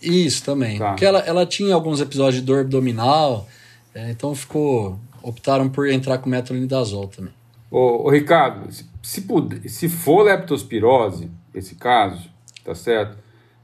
[0.01, 0.76] Isso também.
[0.76, 0.88] Tá.
[0.88, 3.47] Porque ela, ela tinha alguns episódios de dor abdominal,
[3.95, 4.99] é, então ficou.
[5.22, 7.32] optaram por entrar com metronidazol também.
[7.70, 12.28] Ô, ô Ricardo, se, se, puder, se for leptospirose, esse caso,
[12.64, 13.16] tá certo?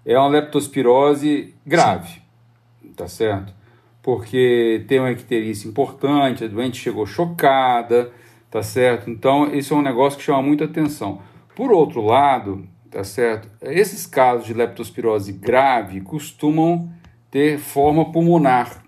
[0.06, 2.22] É uma leptospirose grave,
[2.80, 2.92] Sim.
[2.96, 3.52] tá certo?
[4.00, 8.12] Porque tem uma icterícia importante, a doente chegou chocada,
[8.50, 9.10] tá certo?
[9.10, 11.20] Então, esse é um negócio que chama muita atenção.
[11.54, 13.48] Por outro lado, tá certo?
[13.62, 16.90] Esses casos de leptospirose grave costumam
[17.30, 18.82] ter forma pulmonar,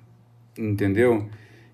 [0.59, 1.29] entendeu?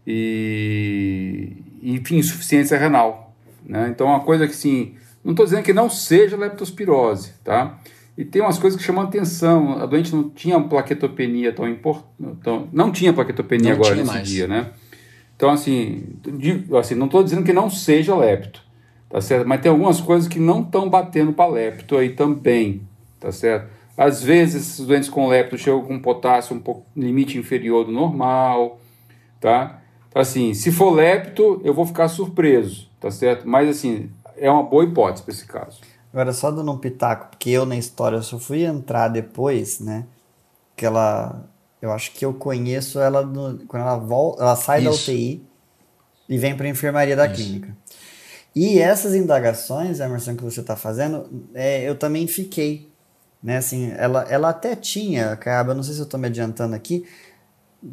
[0.06, 3.34] E, enfim, insuficiência renal,
[3.64, 3.88] né?
[3.90, 7.78] Então, é uma coisa que, sim, não estou dizendo que não seja leptospirose, tá?
[8.16, 9.78] E tem umas coisas que chamam atenção.
[9.78, 12.66] A doente não tinha plaquetopenia tão importante.
[12.72, 14.26] Não tinha plaquetopenia não agora nesse mais.
[14.26, 14.70] dia, né?
[15.36, 16.02] Então, assim,
[16.78, 18.62] assim não estou dizendo que não seja lepto,
[19.08, 19.46] tá certo?
[19.46, 22.82] Mas tem algumas coisas que não estão batendo para lepto aí também,
[23.20, 23.70] tá certo?
[23.96, 28.80] Às vezes, esses doentes com lepto chegam com potássio um pouco limite inferior do normal,
[29.40, 29.80] tá?
[30.08, 33.46] Então, assim, se for lepto, eu vou ficar surpreso, tá certo?
[33.46, 35.80] Mas, assim, é uma boa hipótese para esse caso.
[36.12, 40.06] Agora, só dando um pitaco, porque eu na história só fui entrar depois, né?
[40.74, 41.46] Que ela
[41.80, 44.90] eu acho que eu conheço ela no, quando ela volta, ela sai Isso.
[44.90, 45.42] da UTI
[46.28, 47.34] e vem para a enfermaria da Isso.
[47.34, 47.76] clínica.
[48.54, 52.90] E essas indagações, Emerson, que você está fazendo, é, eu também fiquei.
[53.42, 57.04] Né, assim, ela, ela até tinha, acaba, não sei se eu estou me adiantando aqui,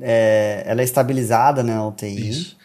[0.01, 2.29] é, ela é estabilizada né, na UTI.
[2.29, 2.57] Isso.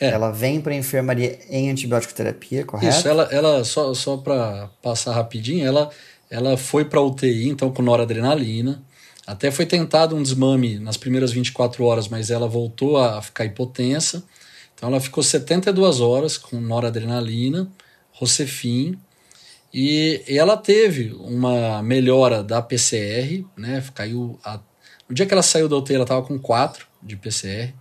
[0.00, 0.08] É.
[0.08, 2.96] Ela vem para a enfermaria em antibiótico terapia, correto?
[2.96, 5.90] Isso, ela, ela só, só para passar rapidinho, ela,
[6.30, 8.82] ela foi para UTI, então com noradrenalina.
[9.26, 14.24] Até foi tentado um desmame nas primeiras 24 horas, mas ela voltou a ficar hipotensa.
[14.74, 17.70] Então ela ficou 72 horas com noradrenalina,
[18.10, 18.98] Rocefin,
[19.72, 23.82] e ela teve uma melhora da PCR, né?
[23.94, 24.60] Caiu a...
[25.08, 27.72] no dia que ela saiu da UTI, ela estava com 4 de PCR,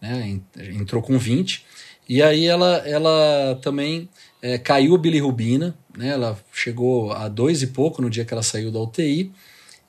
[0.00, 0.40] né?
[0.56, 1.66] Entrou com 20.
[2.08, 4.08] E aí ela, ela também
[4.40, 6.10] é, caiu bilirrubina, né?
[6.10, 9.32] Ela chegou a dois e pouco no dia que ela saiu da UTI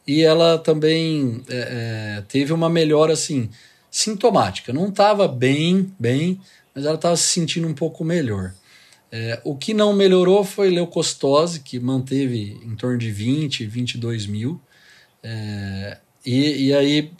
[0.07, 3.49] e ela também é, é, teve uma melhora assim
[3.89, 4.71] sintomática.
[4.71, 6.39] Não estava bem, bem,
[6.73, 8.53] mas ela estava se sentindo um pouco melhor.
[9.11, 14.59] É, o que não melhorou foi leucostose, que manteve em torno de 20, 22 mil.
[15.23, 17.11] É, e, e aí,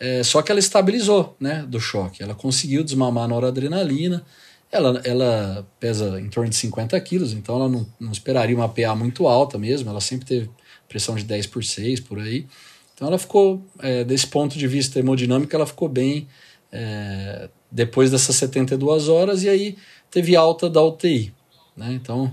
[0.00, 2.22] é, só que ela estabilizou né, do choque.
[2.22, 4.24] Ela conseguiu desmamar a noradrenalina.
[4.70, 8.94] Ela, ela pesa em torno de 50 quilos, então ela não, não esperaria uma PA
[8.94, 9.90] muito alta mesmo.
[9.90, 10.50] Ela sempre teve
[10.92, 12.46] pressão de 10 por 6 por aí.
[12.94, 16.28] Então ela ficou, é, desse ponto de vista hemodinâmico, ela ficou bem
[16.70, 19.76] é, depois dessas 72 horas e aí
[20.10, 21.32] teve alta da UTI.
[21.74, 21.94] Né?
[21.94, 22.30] Então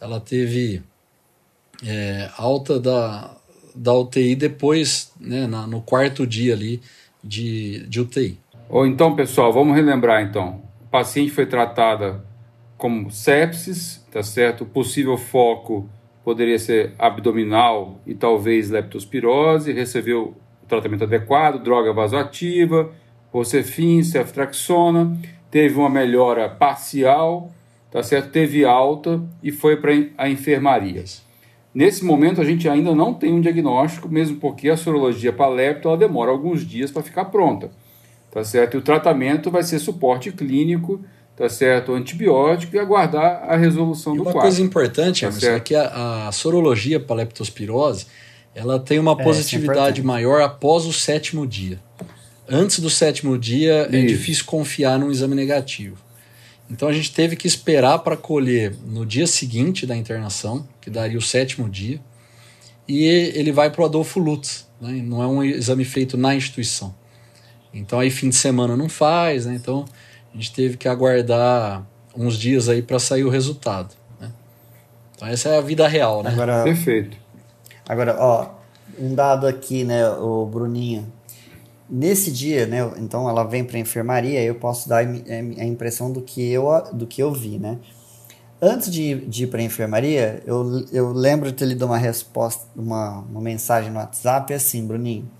[0.00, 0.82] ela teve
[1.84, 3.36] é, alta da,
[3.74, 6.80] da UTI depois, né, na, no quarto dia ali
[7.22, 8.38] de, de UTI.
[8.68, 10.62] Ou então, pessoal, vamos relembrar então.
[10.82, 12.24] O paciente foi tratada
[12.76, 14.62] como sepsis, tá certo?
[14.62, 15.88] O possível foco
[16.26, 22.90] poderia ser abdominal e talvez leptospirose, recebeu o tratamento adequado, droga vasoativa,
[23.32, 25.16] Rocefin, ceftraxona,
[25.52, 27.52] teve uma melhora parcial,
[27.92, 28.32] tá certo?
[28.32, 31.04] Teve alta e foi para a enfermaria.
[31.72, 35.86] Nesse momento a gente ainda não tem um diagnóstico, mesmo porque a sorologia para lepto
[35.86, 37.70] ela demora alguns dias para ficar pronta,
[38.32, 38.74] tá certo?
[38.74, 41.04] E o tratamento vai ser suporte clínico
[41.36, 44.48] tá certo, o antibiótico e aguardar a resolução e do uma quadro.
[44.48, 48.06] coisa importante, Tá Emerson, é que a, a sorologia para leptospirose
[48.54, 50.02] ela tem uma isso é positividade importante.
[50.02, 51.78] maior após o sétimo dia.
[52.48, 54.06] Antes do sétimo dia é Isso.
[54.06, 55.98] difícil confiar num exame negativo.
[56.70, 61.18] Então a gente teve que esperar para colher no dia seguinte da internação, que daria
[61.18, 62.00] o sétimo dia,
[62.88, 64.92] e ele vai para o Adolfo Lutz, né?
[65.04, 66.94] não é um exame feito na instituição.
[67.74, 69.54] Então aí fim de semana não faz, né?
[69.54, 69.84] então
[70.36, 71.82] a gente teve que aguardar
[72.14, 73.94] uns dias aí para sair o resultado.
[74.20, 74.30] Né?
[75.16, 76.30] Então essa é a vida real, né?
[76.30, 77.16] Agora, Perfeito.
[77.88, 78.48] Agora, ó,
[78.98, 81.10] um dado aqui, né, o Bruninho.
[81.88, 85.24] Nesse dia, né, então ela vem para a enfermaria, eu posso dar a im-
[85.58, 87.78] a impressão do que eu, do que eu vi, né?
[88.60, 92.64] Antes de, de ir para a enfermaria, eu, eu lembro de ter lido uma resposta,
[92.74, 95.30] uma, uma mensagem no WhatsApp assim, Bruninho.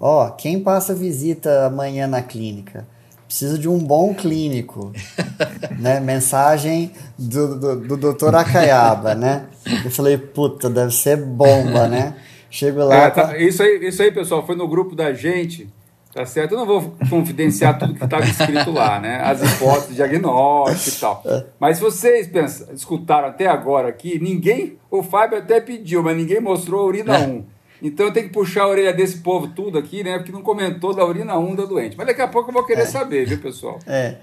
[0.00, 2.86] Ó, quem passa visita amanhã na clínica?
[3.26, 4.92] Precisa de um bom clínico,
[5.78, 5.98] né?
[6.00, 9.46] Mensagem do, do, do doutor Acaiaba, né?
[9.84, 12.14] Eu falei, puta, deve ser bomba, né?
[12.50, 15.68] Chego lá, É, tá- tá- isso, aí, isso aí, pessoal, foi no grupo da gente,
[16.14, 16.52] tá certo?
[16.52, 19.20] Eu não vou confidenciar tudo que estava escrito lá, né?
[19.24, 21.24] As hipóteses diagnóstico e tal.
[21.58, 26.40] Mas se vocês pensam, escutaram até agora aqui, ninguém, o Fábio até pediu, mas ninguém
[26.40, 27.44] mostrou a urina 1.
[27.84, 30.16] Então eu tenho que puxar a orelha desse povo tudo aqui, né?
[30.16, 31.98] Porque não comentou da urina 1 da doente.
[31.98, 33.78] Mas daqui a pouco eu vou querer saber, viu, pessoal?
[33.86, 34.16] É.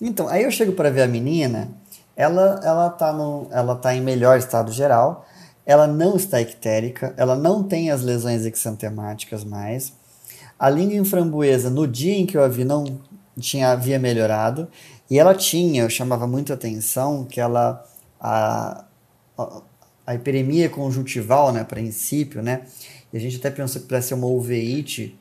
[0.00, 1.70] Então, aí eu chego para ver a menina,
[2.16, 5.26] ela ela tá no, ela tá em melhor estado geral,
[5.66, 9.92] ela não está ictérica, ela não tem as lesões exantemáticas mais.
[10.58, 12.84] A língua em framboesa, no dia em que eu a vi, não
[13.38, 14.66] tinha havia melhorado,
[15.10, 17.84] e ela tinha, eu chamava muito atenção que ela
[18.18, 18.84] a,
[19.36, 19.62] a,
[20.06, 22.62] a hiperemia conjuntival, né, a princípio, né?
[23.14, 25.16] E a gente até pensou que pudesse ser uma uveíte.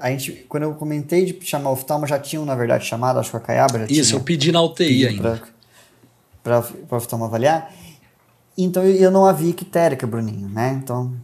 [0.00, 3.36] A gente, quando eu comentei de chamar oftalmo, já tinham, na verdade, chamado, acho que
[3.36, 5.40] a Caiaba já Isso, tinha eu pedi na UTI ainda.
[6.42, 7.72] para o oftalmo avaliar.
[8.56, 10.80] Então eu, não a vi ictérica, Bruninho, né?
[10.82, 11.14] Então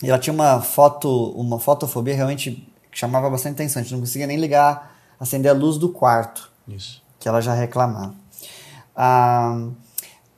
[0.00, 3.80] ela tinha uma foto, uma fotofobia realmente que chamava bastante atenção.
[3.80, 7.02] A gente não conseguia nem ligar, acender a luz do quarto, Isso.
[7.18, 8.14] que ela já reclamava.
[8.94, 9.66] A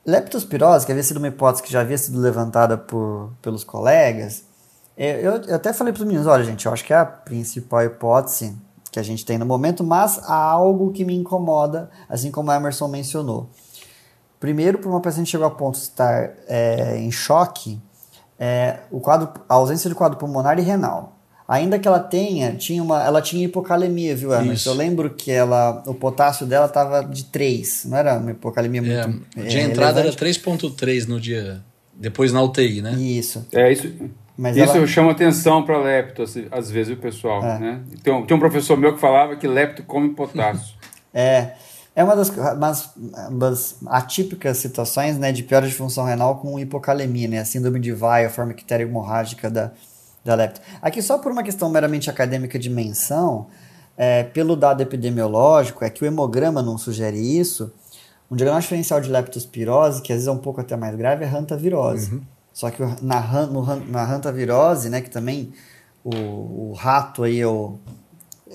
[0.03, 4.43] leptospirose, que havia sido uma hipótese que já havia sido levantada por, pelos colegas,
[4.97, 7.83] eu, eu até falei para os meninos, olha gente, eu acho que é a principal
[7.83, 8.55] hipótese
[8.91, 12.55] que a gente tem no momento, mas há algo que me incomoda, assim como a
[12.55, 13.49] Emerson mencionou.
[14.39, 17.81] Primeiro, para uma paciente que chegou a ponto de estar é, em choque,
[18.37, 21.17] é, o quadro, a ausência de quadro pulmonar e renal.
[21.47, 24.53] Ainda que ela tenha, tinha uma, ela tinha hipocalemia, viu, Emerson?
[24.53, 24.69] Isso.
[24.69, 29.07] Eu lembro que ela, o potássio dela estava de 3, não era uma hipocalemia É,
[29.07, 30.39] muito de é, entrada era relevante?
[30.41, 31.63] 3.3 no dia.
[31.93, 32.93] Depois na UTI, né?
[32.93, 33.45] Isso.
[33.51, 33.91] É, isso,
[34.37, 37.43] Mas isso ela- eu chamo atenção para lepto, assim, às vezes, viu, pessoal?
[37.43, 37.59] É.
[37.59, 37.81] Né?
[38.03, 40.75] Tem, um, tem um professor meu que falava que lepto come potássio.
[41.15, 41.51] É,
[41.95, 42.89] é uma das, umas,
[43.29, 47.91] umas atípicas situações né, de piora de função renal com hipocalemia, né, a síndrome de
[47.93, 49.69] Weil, a forma ictéria hemorrágica da,
[50.25, 50.59] da lepto.
[50.81, 53.45] Aqui, só por uma questão meramente acadêmica de menção,
[53.95, 57.71] é, pelo dado epidemiológico, é que o hemograma não sugere isso.
[58.31, 61.27] Um diagnóstico diferencial de leptospirose, que às vezes é um pouco até mais grave, é
[61.27, 62.19] hantavirose.
[62.53, 65.51] Só que na, han- no na hantavirose, né, que também
[66.03, 67.77] o, o rato aí é o,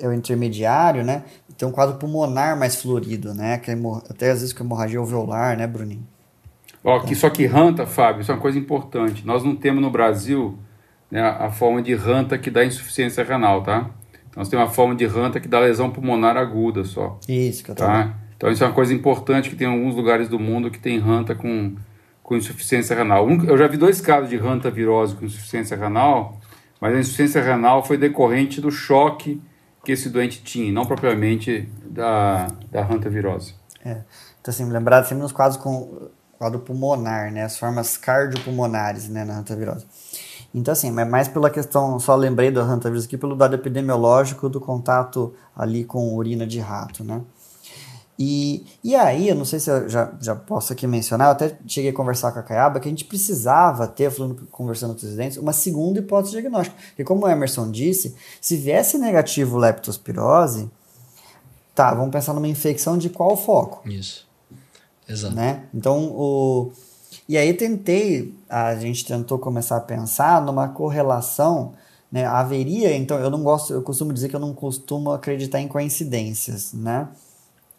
[0.01, 1.25] é o intermediário, né?
[1.57, 3.59] Tem um quadro pulmonar mais florido, né?
[3.59, 3.75] Que é
[4.09, 6.07] até às vezes com hemorragia alveolar, né, Bruninho?
[6.85, 9.27] Ó, que, só que Ranta, Fábio, isso é uma coisa importante.
[9.27, 10.57] Nós não temos no Brasil
[11.11, 13.91] né, a forma de Ranta que dá insuficiência renal, tá?
[14.37, 17.75] Nós temos a forma de Ranta que dá lesão pulmonar aguda só, Isso que eu
[17.75, 18.15] tô tá?
[18.37, 21.35] Então isso é uma coisa importante que tem alguns lugares do mundo que tem Ranta
[21.35, 21.75] com,
[22.29, 23.27] com insuficiência renal.
[23.31, 26.37] Eu já vi dois casos de Ranta virose com insuficiência renal,
[26.79, 29.43] mas a insuficiência renal foi decorrente do choque
[29.83, 33.55] que esse doente tinha, não propriamente da, da Ranta virose.
[33.83, 34.03] É.
[34.43, 37.45] Então, assim, lembrado sempre nos quadros com quadro pulmonar, né?
[37.45, 39.87] As formas cardiopulmonares, né, na hantavirose.
[40.55, 44.61] Então, assim, mas mais pela questão, só lembrei da hantavirose aqui, pelo dado epidemiológico do
[44.61, 47.23] contato ali com urina de rato, né?
[48.19, 51.57] E, e aí, eu não sei se eu já, já posso aqui mencionar, eu até
[51.67, 55.05] cheguei a conversar com a Caiaba, que a gente precisava ter, falando, conversando com os
[55.05, 56.77] residentes, uma segunda hipótese diagnóstica.
[56.89, 60.69] Porque como o Emerson disse, se viesse negativo leptospirose,
[61.73, 63.89] tá, vamos pensar numa infecção de qual foco?
[63.89, 64.27] Isso.
[65.09, 65.35] Exato.
[65.35, 65.65] né?
[65.73, 66.73] Então, o...
[67.29, 71.75] E aí tentei, a gente tentou começar a pensar numa correlação,
[72.11, 72.25] né?
[72.27, 76.73] Haveria, então, eu não gosto, eu costumo dizer que eu não costumo acreditar em coincidências,
[76.73, 77.09] né?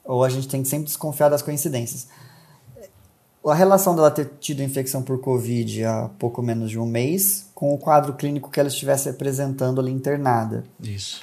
[0.09, 2.07] Ou a gente tem que sempre desconfiar das coincidências.
[3.45, 7.71] A relação dela ter tido infecção por Covid há pouco menos de um mês com
[7.75, 10.63] o quadro clínico que ela estivesse apresentando ali internada.
[10.81, 11.21] Isso.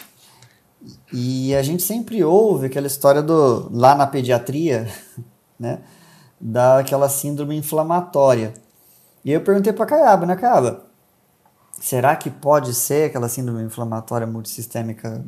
[1.12, 4.88] E a gente sempre ouve aquela história do lá na pediatria,
[5.58, 5.80] né,
[6.40, 8.54] daquela síndrome inflamatória.
[9.24, 10.84] E eu perguntei para Caiaba, né, Caiaba?
[11.80, 15.24] Será que pode ser aquela síndrome inflamatória multissistêmica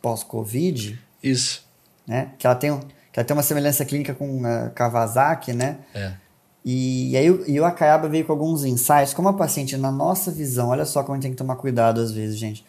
[0.00, 0.98] pós-Covid?
[1.22, 1.62] Isso.
[2.06, 2.32] Né?
[2.38, 2.80] Que ela tem,
[3.12, 5.78] que ela tem uma semelhança clínica com uh, Kawasaki, né?
[5.94, 6.12] É.
[6.64, 10.30] E, e aí e o Acaiaba veio com alguns insights, como a paciente, na nossa
[10.30, 12.64] visão, olha só como a gente tem que tomar cuidado às vezes, gente.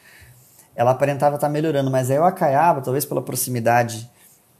[0.75, 4.09] Ela aparentava estar melhorando, mas aí o Acaiaba, talvez pela proximidade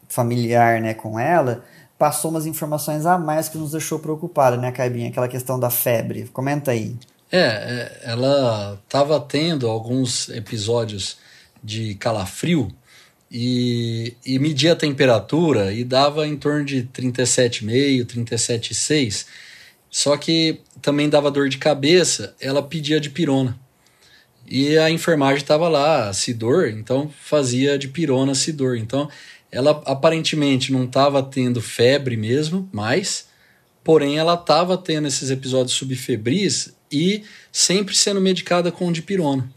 [0.07, 1.63] familiar né, com ela,
[1.97, 5.09] passou umas informações a mais que nos deixou preocupada, né, Caibinha?
[5.09, 6.27] Aquela questão da febre.
[6.31, 6.95] Comenta aí.
[7.31, 11.17] É, é ela estava tendo alguns episódios
[11.63, 12.71] de calafrio
[13.35, 19.25] e, e media a temperatura e dava em torno de 37,5, 37,6.
[19.89, 23.59] Só que também dava dor de cabeça, ela pedia de pirona.
[24.47, 28.77] E a enfermagem estava lá, Sidor, então fazia de pirona Sidor.
[28.77, 29.09] Então
[29.51, 33.29] ela aparentemente não estava tendo febre mesmo, mas
[33.83, 39.51] porém ela estava tendo esses episódios subfebris e sempre sendo medicada com dipirona.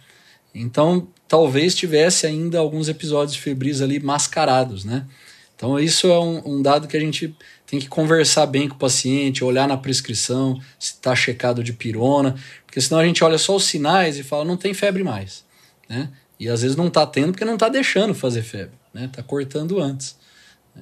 [0.54, 5.06] Então talvez tivesse ainda alguns episódios febris ali mascarados, né?
[5.54, 7.34] Então isso é um, um, dado que a gente
[7.66, 12.34] tem que conversar bem com o paciente, olhar na prescrição se está checado de pirona,
[12.66, 15.44] porque senão a gente olha só os sinais e fala não tem febre mais,
[15.88, 16.10] né?
[16.38, 19.06] E às vezes não está tendo porque não está deixando fazer febre, né?
[19.06, 20.14] Está cortando antes.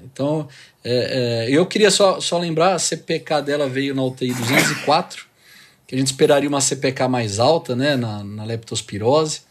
[0.02, 0.48] Então
[0.82, 5.24] é, é, eu queria só, só lembrar a CPK dela veio na UTI 204,
[5.86, 7.96] que a gente esperaria uma CPK mais alta, né?
[7.96, 9.42] Na, na leptospirose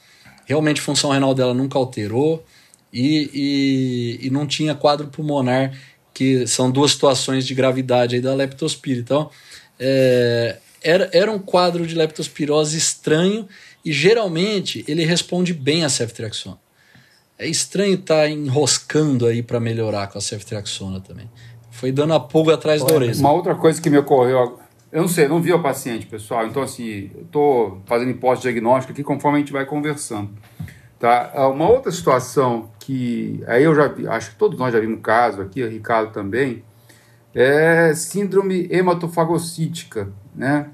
[0.45, 2.43] realmente a função renal dela nunca alterou
[2.91, 5.75] e, e, e, não tinha quadro pulmonar,
[6.13, 8.99] que são duas situações de gravidade aí da leptospira.
[8.99, 9.29] Então,
[9.79, 13.47] é, era, era um quadro de leptospirose estranho
[13.83, 16.57] e geralmente ele responde bem a ceftriaxona.
[17.37, 21.29] É estranho estar tá enroscando aí para melhorar com a ceftriaxona também.
[21.71, 23.15] Foi dando a pulga atrás da orelha.
[23.15, 24.59] Uma outra coisa que me ocorreu
[24.93, 26.45] eu não sei, não vi o paciente, pessoal.
[26.45, 30.29] Então, assim, estou fazendo hipótese diagnóstica aqui conforme a gente vai conversando.
[30.99, 31.31] Tá?
[31.33, 34.99] Ah, uma outra situação que aí eu já vi, acho que todos nós já vimos
[34.99, 36.63] um caso aqui, o Ricardo também,
[37.33, 40.67] é síndrome hematofagocítica, né?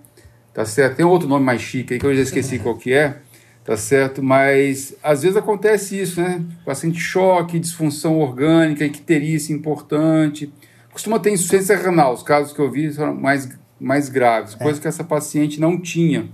[0.54, 0.98] Tá certo?
[0.98, 3.20] Tem outro nome mais chique aí que eu já esqueci qual que é,
[3.64, 4.22] tá certo?
[4.22, 6.44] Mas às vezes acontece isso, né?
[6.66, 10.52] Paciente choque, disfunção orgânica, icterícia importante.
[10.92, 13.48] Costuma ter insuficiência renal, os casos que eu vi são mais
[13.80, 14.64] mais graves, é.
[14.64, 16.30] coisa que essa paciente não tinha.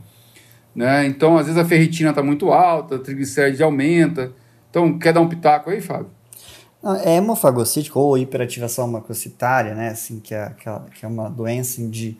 [0.75, 1.05] Né?
[1.05, 4.33] Então, às vezes a ferritina está muito alta, a triglicéride aumenta.
[4.69, 6.09] Então, quer dar um pitaco aí, Fábio?
[7.03, 9.89] É hemofagocítico ou hiperativação macrocitária, né?
[9.89, 10.53] Assim, que, é,
[10.93, 12.15] que é uma doença de,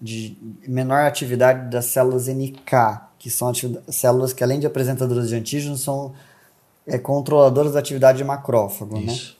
[0.00, 2.72] de menor atividade das células NK,
[3.18, 3.52] que são
[3.88, 6.12] células que, além de apresentadoras de antígenos, são
[6.86, 9.12] é, controladoras da atividade de macrófago, né?
[9.12, 9.34] Isso.
[9.34, 9.39] né?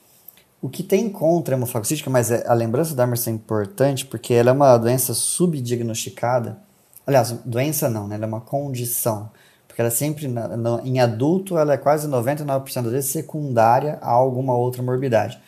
[0.61, 4.33] O que tem contra a hemofagocítica, mas é, a lembrança da Emerson é importante porque
[4.33, 6.59] ela é uma doença subdiagnosticada.
[7.05, 8.15] Aliás, doença não, né?
[8.15, 9.31] Ela é uma condição.
[9.67, 14.11] Porque ela é sempre, na, em adulto, ela é quase 99% das vezes secundária a
[14.11, 15.39] alguma outra morbidade.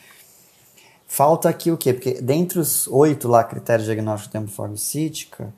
[1.05, 1.93] Falta aqui o quê?
[1.93, 5.53] Porque dentre os oito lá critérios diagnósticos de hemofagocítica,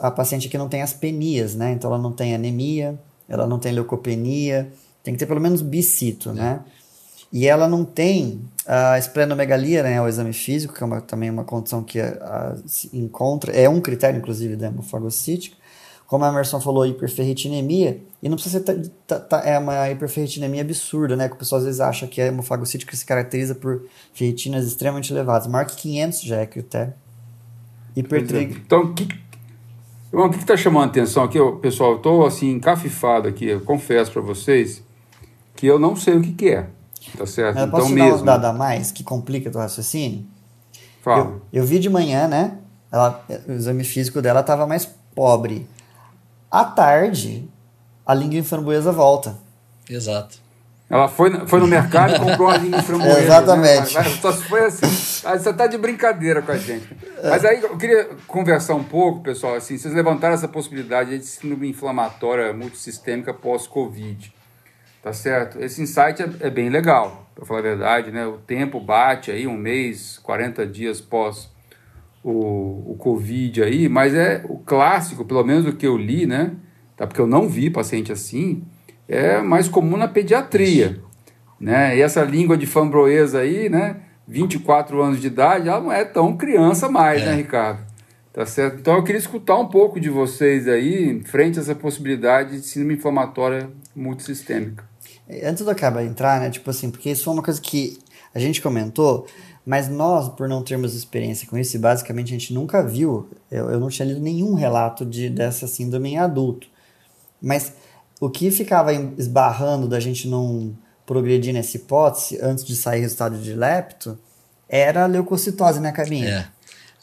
[0.00, 1.72] a paciente aqui não tem as penias, né?
[1.72, 2.98] Então ela não tem anemia,
[3.28, 6.60] ela não tem leucopenia, tem que ter pelo menos bicito, né?
[7.34, 11.42] E ela não tem a esplenomegalia, né, o exame físico, que é uma, também uma
[11.42, 15.56] condição que a, a, se encontra, é um critério, inclusive, da hemofagocítica.
[16.06, 18.92] Como a Emerson falou, hiperferritinemia, e não precisa ser
[19.42, 23.04] é uma hiperferritinemia absurda, né, que o pessoal às vezes acha que a hemofagocítica se
[23.04, 23.82] caracteriza por
[24.12, 25.48] ferritinas extremamente elevadas.
[25.48, 26.94] Marque 500 já é critério.
[27.96, 28.62] Hipertrig...
[28.64, 29.08] Então, o que,
[30.12, 31.96] o que está chamando a atenção aqui, pessoal?
[31.96, 34.84] Estou assim, encafifado aqui, eu confesso para vocês
[35.56, 36.68] que eu não sei o que, que é.
[37.16, 37.54] Tá certo.
[37.54, 38.22] Mas eu posso então, te dar mesmo.
[38.22, 40.26] um dado a mais que complica o raciocínio?
[41.02, 41.24] Fala.
[41.24, 42.58] Eu, eu vi de manhã, né?
[42.90, 45.68] Ela, o exame físico dela estava mais pobre.
[46.50, 47.48] À tarde,
[48.06, 49.36] a língua framboesa volta.
[49.88, 50.44] Exato.
[50.88, 53.18] Ela foi, foi no mercado e comprou uma língua framboesa.
[53.18, 53.24] Né?
[53.24, 53.94] Exatamente.
[53.94, 54.04] Né?
[54.20, 54.86] Só foi assim.
[54.86, 56.86] Você está de brincadeira com a gente.
[57.22, 59.54] Mas aí eu queria conversar um pouco, pessoal.
[59.54, 64.33] Assim, vocês levantaram essa possibilidade de síndrome inflamatória multissistêmica pós-Covid.
[65.04, 65.62] Tá certo?
[65.62, 68.26] Esse insight é, é bem legal, para falar a verdade, né?
[68.26, 71.52] O tempo bate aí, um mês, 40 dias pós
[72.22, 76.52] o, o Covid aí, mas é o clássico, pelo menos o que eu li, né?
[76.96, 77.06] Tá?
[77.06, 78.64] Porque eu não vi paciente assim,
[79.06, 80.98] é mais comum na pediatria,
[81.60, 81.94] né?
[81.94, 83.96] E essa língua de fambroesa aí, né?
[84.26, 87.30] 24 anos de idade, ela não é tão criança mais, né, é.
[87.32, 87.80] né, Ricardo?
[88.32, 88.78] Tá certo?
[88.80, 92.94] Então eu queria escutar um pouco de vocês aí, frente a essa possibilidade de síndrome
[92.94, 94.93] inflamatória multissistêmica.
[95.42, 97.98] Antes do Acaba entrar, né, tipo assim, porque isso foi uma coisa que
[98.34, 99.26] a gente comentou,
[99.64, 103.80] mas nós, por não termos experiência com isso, basicamente a gente nunca viu, eu, eu
[103.80, 106.66] não tinha lido nenhum relato de, dessa síndrome em adulto.
[107.40, 107.72] Mas
[108.20, 113.54] o que ficava esbarrando da gente não progredir nessa hipótese antes de sair resultado de
[113.54, 114.18] lepto
[114.68, 116.52] era a leucocitose, né, Cabinha?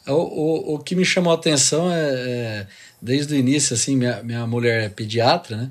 [0.06, 0.10] É.
[0.10, 2.66] O, o, o que me chamou a atenção é, é
[3.00, 5.70] desde o início, assim, minha, minha mulher é pediatra, né?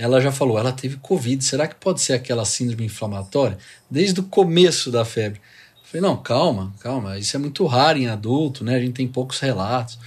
[0.00, 3.58] Ela já falou, ela teve Covid, será que pode ser aquela síndrome inflamatória?
[3.90, 5.38] Desde o começo da febre.
[5.38, 8.76] Eu falei, não, calma, calma, isso é muito raro em adulto, né?
[8.76, 9.98] A gente tem poucos relatos.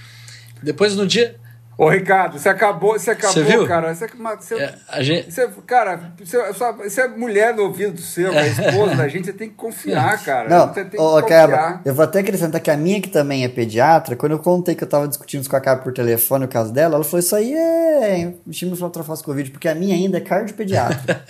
[0.60, 1.38] Depois no dia,
[1.76, 3.66] Ô, Ricardo, você acabou, você acabou, você viu?
[3.66, 3.92] cara.
[3.92, 5.32] Você, você, é, a gente...
[5.32, 9.32] você, cara, você, você é mulher no ouvido do seu, é esposa da gente, você
[9.32, 10.48] tem que confiar, cara.
[10.48, 13.48] Não, você tem ô, Caba, eu vou até acrescentar que a minha, que também é
[13.48, 16.72] pediatra, quando eu contei que eu tava discutindo com a Caba por telefone o caso
[16.72, 21.24] dela, ela falou: Isso aí é estímulo flatrofose Covid, porque a minha ainda é cardiopediatra.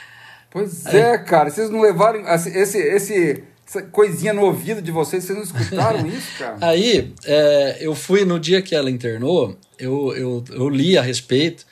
[0.50, 3.49] pois é, cara, vocês não levaram esse, esse essa
[3.92, 6.56] coisinha no ouvido de vocês, vocês não escutaram isso, cara?
[6.60, 11.64] Aí, é, eu fui no dia que ela internou, eu, eu, eu li a respeito,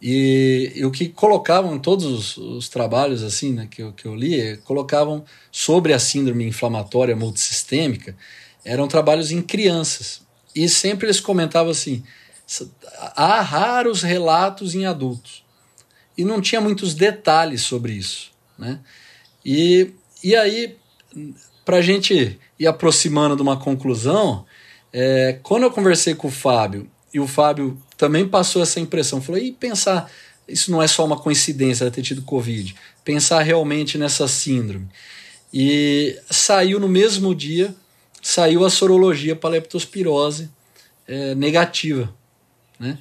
[0.00, 4.16] e, e o que colocavam todos os, os, trabalhos assim né, que, eu, que eu
[4.16, 8.16] li, colocavam sobre a síndrome inflamatória multissistêmica,
[8.64, 10.22] eram trabalhos em crianças.
[10.54, 12.02] E sempre eles comentavam assim:
[13.16, 15.44] há raros relatos em adultos.
[16.18, 18.32] E não tinha muitos detalhes sobre isso.
[18.58, 18.80] Né?
[19.44, 20.76] E, e aí
[21.64, 24.44] para a gente ir aproximando de uma conclusão,
[24.92, 29.40] é, quando eu conversei com o Fábio, e o Fábio também passou essa impressão, falou:
[29.40, 30.10] e pensar,
[30.48, 34.88] isso não é só uma coincidência ter tido Covid, pensar realmente nessa síndrome.
[35.52, 37.74] E saiu no mesmo dia,
[38.22, 40.50] saiu a sorologia para leptospirose
[41.06, 42.12] é, negativa.
[42.80, 42.98] Né?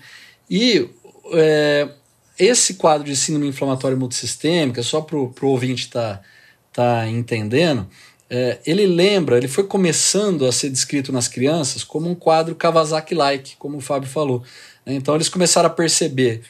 [0.50, 0.90] E
[1.34, 1.90] é,
[2.38, 6.18] esse quadro de síndrome inflamatória multissistêmica, só para o ouvinte estar.
[6.18, 6.24] Tá,
[6.72, 7.88] está entendendo,
[8.30, 13.58] é, ele lembra, ele foi começando a ser descrito nas crianças como um quadro Kawasaki-like,
[13.58, 14.42] como o Fábio falou.
[14.88, 16.42] Então eles começaram a perceber,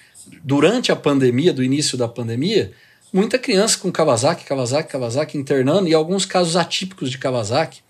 [0.43, 2.72] durante a pandemia, do início da pandemia,
[3.11, 7.82] muita criança com Kawasaki, Kawasaki, Kawasaki internando e alguns casos atípicos de Kawasaki.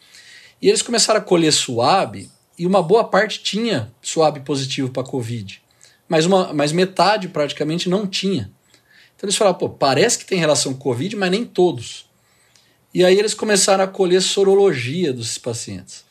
[0.62, 5.62] E eles começaram a colher suave e uma boa parte tinha suave positivo para Covid,
[6.08, 8.52] mas, uma, mas metade praticamente não tinha.
[9.16, 12.10] Então eles falaram, pô, parece que tem relação com Covid, mas nem todos.
[12.94, 16.04] E aí eles começaram a colher sorologia dos pacientes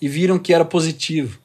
[0.00, 1.38] e viram que era positivo.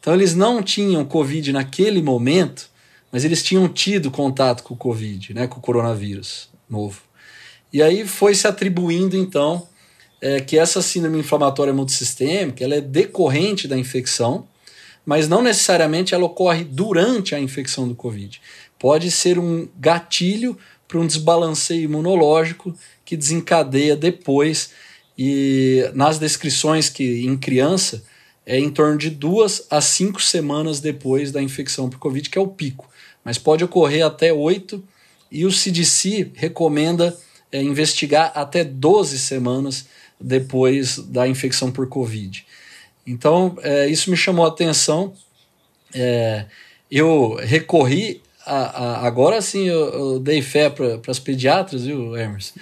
[0.00, 2.70] Então eles não tinham Covid naquele momento,
[3.10, 7.02] mas eles tinham tido contato com o Covid, né, com o coronavírus novo.
[7.72, 9.68] E aí foi se atribuindo então
[10.20, 14.46] é, que essa síndrome inflamatória multissistêmica ela é decorrente da infecção,
[15.04, 18.40] mas não necessariamente ela ocorre durante a infecção do Covid.
[18.78, 20.56] Pode ser um gatilho
[20.92, 24.72] para um desbalanceio imunológico que desencadeia depois.
[25.16, 28.04] E nas descrições que em criança
[28.44, 32.40] é em torno de duas a cinco semanas depois da infecção por Covid, que é
[32.40, 32.90] o pico.
[33.24, 34.84] Mas pode ocorrer até oito,
[35.30, 37.16] e o CDC recomenda
[37.50, 39.86] é, investigar até 12 semanas
[40.20, 42.44] depois da infecção por Covid.
[43.06, 45.14] Então, é, isso me chamou a atenção.
[45.94, 46.44] É,
[46.90, 52.54] eu recorri a, a, agora sim eu, eu, dei fé para as pediatras, viu, Emerson?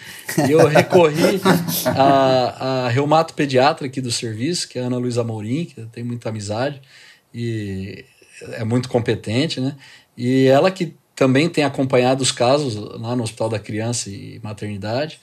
[0.47, 1.41] E eu recorri
[1.87, 6.05] a, a reumato pediatra aqui do serviço, que é a Ana Luísa Mourim, que tem
[6.05, 6.81] muita amizade
[7.33, 8.05] e
[8.53, 9.76] é muito competente, né?
[10.16, 15.20] E ela que também tem acompanhado os casos lá no Hospital da Criança e Maternidade.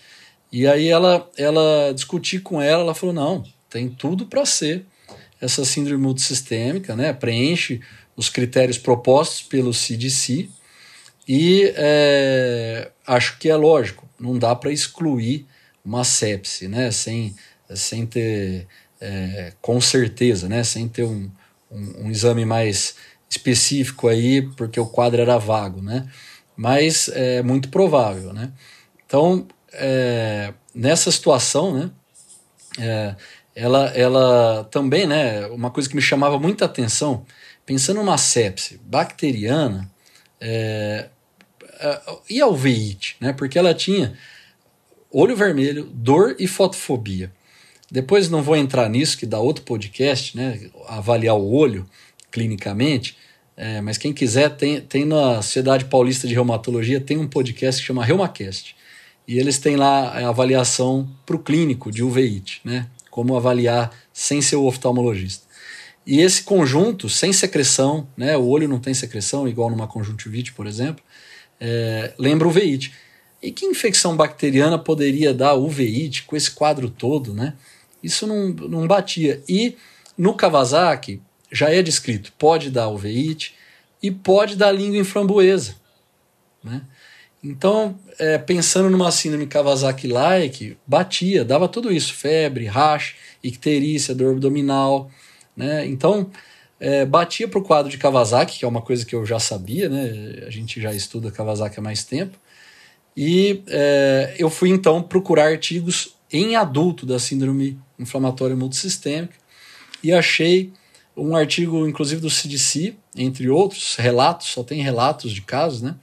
[0.52, 4.86] E aí ela, ela discuti com ela, ela falou: não, tem tudo para ser
[5.42, 7.14] essa síndrome multissistêmica, né?
[7.14, 7.82] Preenche
[8.18, 10.50] os critérios propostos pelo CDC
[11.28, 15.46] e é, acho que é lógico, não dá para excluir
[15.84, 17.36] uma sepse, né, sem,
[17.76, 18.66] sem ter,
[19.00, 21.30] é, com certeza, né, sem ter um,
[21.70, 22.96] um, um, exame mais
[23.30, 26.10] específico aí, porque o quadro era vago, né,
[26.56, 28.52] mas é muito provável, né.
[29.06, 31.92] Então, é, nessa situação, né,
[32.80, 33.16] é,
[33.54, 37.26] ela, ela também, né, uma coisa que me chamava muita atenção,
[37.68, 39.92] pensando numa sepse bacteriana,
[40.40, 41.10] é,
[42.30, 43.34] e a uveíte, né?
[43.34, 44.18] Porque ela tinha
[45.12, 47.32] olho vermelho, dor e fotofobia.
[47.92, 50.70] Depois não vou entrar nisso, que dá outro podcast, né?
[50.88, 51.86] Avaliar o olho
[52.32, 53.18] clinicamente.
[53.56, 57.88] É, mas quem quiser, tem, tem na Sociedade Paulista de Reumatologia, tem um podcast que
[57.88, 58.76] chama Reumacast.
[59.28, 62.88] E eles têm lá a avaliação para o clínico de uveíte, né?
[63.12, 65.47] Como avaliar sem ser o oftalmologista.
[66.08, 70.66] E esse conjunto, sem secreção, né, o olho não tem secreção, igual numa conjuntivite, por
[70.66, 71.04] exemplo,
[71.60, 72.94] é, lembra uveíte.
[73.44, 77.56] E que infecção bacteriana poderia dar uveíte com esse quadro todo, né?
[78.02, 79.44] Isso não, não batia.
[79.50, 79.76] E
[80.18, 83.54] no Kawasaki, já é descrito, pode dar uveíte
[84.02, 85.76] e pode dar língua em framboesa,
[86.64, 86.84] né?
[87.44, 95.12] Então, é, pensando numa síndrome Kawasaki-like, batia, dava tudo isso, febre, rash, icterícia, dor abdominal,
[95.58, 95.86] né?
[95.88, 96.30] Então,
[96.80, 99.90] é, batia para o quadro de Kawasaki, que é uma coisa que eu já sabia,
[99.90, 100.46] né?
[100.46, 102.38] a gente já estuda Kawasaki há mais tempo,
[103.16, 109.34] e é, eu fui então procurar artigos em adulto da síndrome inflamatória multissistêmica
[110.04, 110.72] e achei
[111.16, 115.96] um artigo, inclusive do CDC, entre outros, relatos, só tem relatos de casos, né?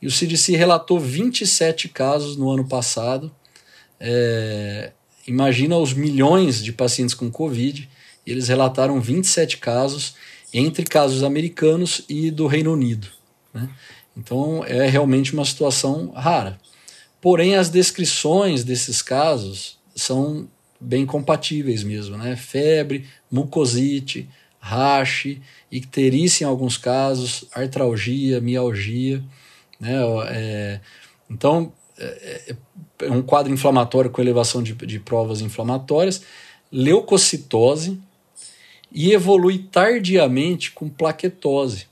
[0.00, 3.34] E o CDC relatou 27 casos no ano passado.
[3.98, 4.92] É,
[5.26, 7.88] imagina os milhões de pacientes com Covid
[8.26, 10.14] e eles relataram 27 casos,
[10.52, 13.08] entre casos americanos e do Reino Unido.
[13.52, 13.68] Né?
[14.16, 16.58] Então é realmente uma situação rara.
[17.20, 20.46] Porém, as descrições desses casos são
[20.78, 22.36] bem compatíveis mesmo, né?
[22.36, 24.28] Febre, mucosite,
[24.60, 29.24] rache, icterícia em alguns casos, artralgia, mialgia,
[29.80, 29.94] né?
[30.28, 30.80] É,
[31.30, 32.54] então, é,
[33.00, 36.22] é, um quadro inflamatório com elevação de, de provas inflamatórias,
[36.70, 38.00] leucocitose,
[38.94, 41.88] e evolui tardiamente com plaquetose.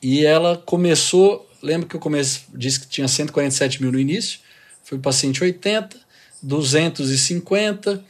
[0.00, 4.38] E ela começou, lembra que eu comecei, disse que tinha 147 mil no início,
[4.84, 5.98] foi paciente 80,
[6.40, 8.04] 250,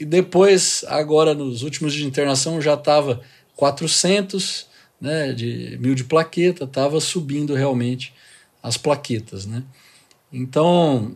[0.00, 3.20] e depois, agora nos últimos dias de internação, já estava
[3.54, 4.66] 400
[4.98, 8.14] né, de, mil de plaqueta, estava subindo realmente
[8.62, 9.44] as plaquetas.
[9.44, 9.62] Né?
[10.32, 11.14] Então,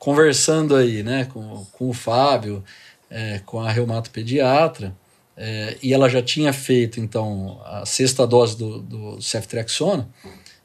[0.00, 2.64] conversando aí né, com, com o Fábio,
[3.08, 4.94] é, com a reumatopediatra,
[5.42, 10.06] é, e ela já tinha feito então a sexta dose do, do ceftriaxona,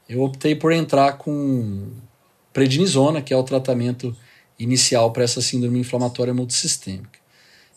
[0.06, 1.92] eu optei por entrar com
[2.52, 4.14] prednisona, que é o tratamento
[4.58, 7.18] inicial para essa síndrome inflamatória multissistêmica.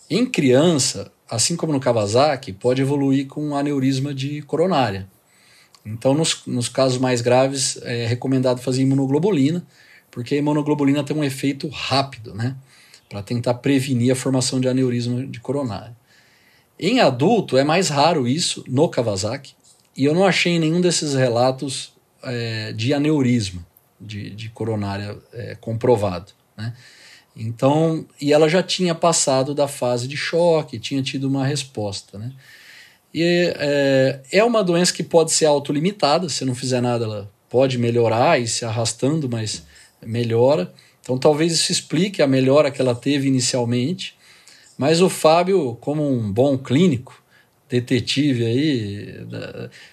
[0.10, 5.08] Em criança, assim como no Kawasaki, pode evoluir com aneurisma de coronária.
[5.86, 9.66] Então, nos, nos casos mais graves, é recomendado fazer imunoglobulina,
[10.12, 12.58] porque a imunoglobulina tem um efeito rápido, né?
[13.08, 15.96] Para tentar prevenir a formação de aneurisma de coronária.
[16.80, 19.54] Em adulto é mais raro isso no Kawasaki
[19.98, 21.92] e eu não achei nenhum desses relatos
[22.24, 23.66] é, de aneurisma
[24.00, 26.32] de, de coronária é, comprovado.
[26.58, 26.74] Né?
[27.36, 32.18] Então, e ela já tinha passado da fase de choque, tinha tido uma resposta.
[32.18, 32.32] Né?
[33.14, 37.78] E é, é uma doença que pode ser autolimitada, se não fizer nada, ela pode
[37.78, 39.64] melhorar e se arrastando, mas
[40.02, 40.72] melhora.
[41.02, 44.18] Então, talvez isso explique a melhora que ela teve inicialmente
[44.80, 47.22] mas o Fábio, como um bom clínico,
[47.68, 49.28] detetive aí,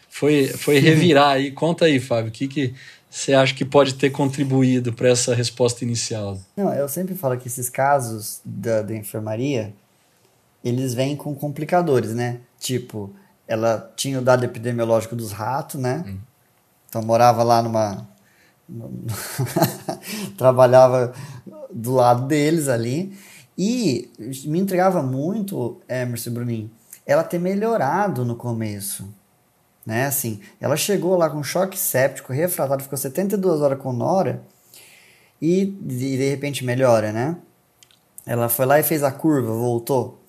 [0.09, 1.51] foi, foi revirar aí.
[1.51, 2.72] Conta aí, Fábio, o que, que
[3.11, 6.39] você acha que pode ter contribuído para essa resposta inicial?
[6.57, 9.74] Não, eu sempre falo que esses casos da, da enfermaria,
[10.64, 12.39] eles vêm com complicadores, né?
[12.61, 13.12] Tipo,
[13.49, 16.05] ela tinha o dado epidemiológico dos ratos, né?
[16.07, 16.18] Hum.
[16.89, 18.09] Então morava lá numa.
[20.39, 21.12] trabalhava
[21.72, 23.12] do lado deles ali.
[23.57, 24.11] E
[24.45, 26.71] me entregava muito, Emerson Bruninho,
[27.07, 29.09] ela ter melhorado no começo.
[29.85, 30.07] Né?
[30.07, 34.43] Assim, ela chegou lá com choque séptico, refratário, ficou 72 horas com Nora
[35.41, 37.37] e de, repente melhora, né?
[38.25, 40.21] Ela foi lá e fez a curva, voltou.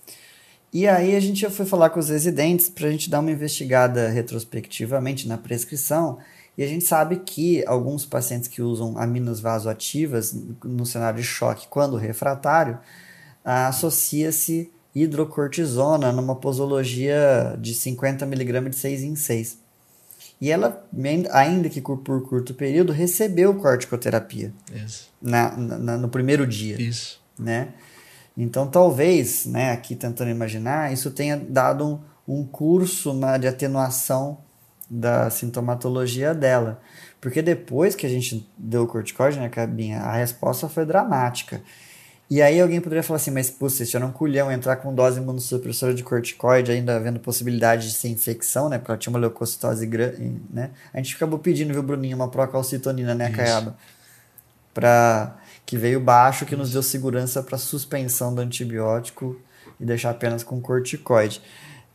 [0.71, 4.09] E aí a gente foi falar com os residentes para a gente dar uma investigada
[4.09, 6.19] retrospectivamente na prescrição.
[6.57, 11.67] E a gente sabe que alguns pacientes que usam aminas vasoativas no cenário de choque
[11.67, 12.77] quando refratário,
[13.49, 19.59] associa-se hidrocortisona numa posologia de 50 mg de 6 em 6.
[20.39, 20.85] E ela,
[21.31, 24.53] ainda que por curto período, recebeu corticoterapia
[25.21, 26.79] na, na, no primeiro dia.
[26.79, 27.21] Isso.
[27.39, 27.69] Né?
[28.35, 34.39] Então, talvez, né, aqui tentando imaginar, isso tenha dado um, um curso de atenuação
[34.89, 36.81] da sintomatologia dela.
[37.19, 41.61] Porque depois que a gente deu o corticóide, né, Cabinha, a resposta foi dramática.
[42.29, 45.93] E aí alguém poderia falar assim, mas pô, se um culhão entrar com dose imunossupressora
[45.93, 48.77] de corticoide, ainda havendo possibilidade de ser infecção, né?
[48.77, 50.71] Porque ela tinha uma leucocitose grande, né?
[50.93, 53.77] A gente acabou pedindo, viu, Bruninho, uma procalcitonina, né, Caiaba?
[54.73, 55.37] Pra...
[55.65, 59.39] Que veio baixo, que nos deu segurança para suspensão do antibiótico
[59.79, 61.41] e deixar apenas com corticoide.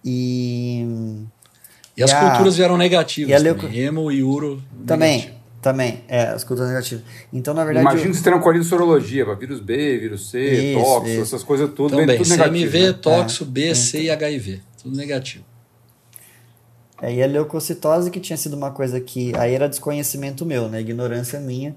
[0.04, 1.24] E...
[1.94, 2.20] E, as a...
[2.20, 3.66] culturas vieram negativas e leuco...
[3.66, 5.41] hemo e uro Também, negativo.
[5.62, 7.04] Também, é, as culturas negativas.
[7.32, 7.86] Então, na verdade.
[7.86, 8.10] Imagina eu...
[8.10, 11.22] que você colhido sorologia, para vírus B, vírus C, isso, toxo, isso.
[11.22, 11.96] essas coisas tudo.
[11.96, 12.92] Também, tudo CMV, negativo, né?
[12.94, 14.60] toxo, é, B, C e HIV.
[14.82, 15.44] Tudo negativo.
[17.00, 20.80] É, e a leucocitose que tinha sido uma coisa que aí era desconhecimento meu, né?
[20.80, 21.76] Ignorância minha.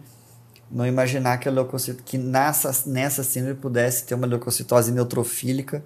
[0.71, 5.85] Não imaginar que a leucocitose, que nessa, nessa síndrome pudesse ter uma leucocitose neutrofílica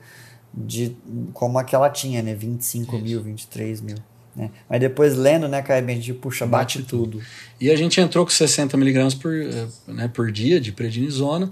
[0.54, 0.96] de
[1.34, 2.34] como aquela tinha, né?
[2.34, 3.04] 25 Isso.
[3.04, 3.98] mil, 23 mil.
[4.36, 4.50] Né?
[4.70, 7.18] Mas depois lendo, né, Caio, a gente puxa, bate, bate tudo.
[7.20, 7.26] tudo.
[7.60, 11.50] E a gente entrou com 60 miligramas por, eh, né, por dia de prednisona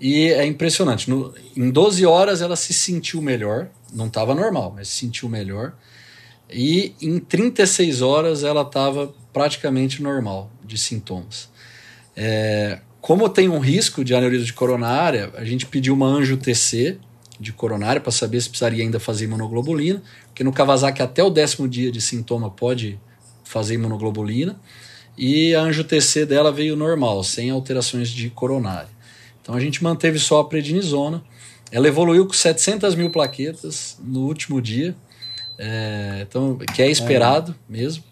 [0.00, 1.08] e é impressionante.
[1.08, 5.74] No, em 12 horas ela se sentiu melhor, não estava normal, mas se sentiu melhor.
[6.50, 11.48] E em 36 horas ela estava praticamente normal de sintomas.
[12.16, 16.98] É, como tem um risco de aneurisma de coronária, a gente pediu uma anjo TC
[17.38, 20.02] de coronária para saber se precisaria ainda fazer imunoglobulina,
[20.36, 23.00] porque no Kawasaki até o décimo dia de sintoma pode
[23.42, 24.60] fazer imunoglobulina,
[25.16, 28.90] e a anjo TC dela veio normal, sem alterações de coronária.
[29.40, 31.24] Então a gente manteve só a prednisona,
[31.72, 34.94] ela evoluiu com 700 mil plaquetas no último dia,
[35.58, 37.72] é, então, que é esperado é.
[37.72, 38.04] mesmo,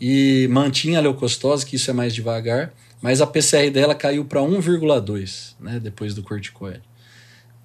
[0.00, 2.72] e mantinha a leucostose, que isso é mais devagar,
[3.02, 6.82] mas a PCR dela caiu para 1,2 né, depois do corticoide.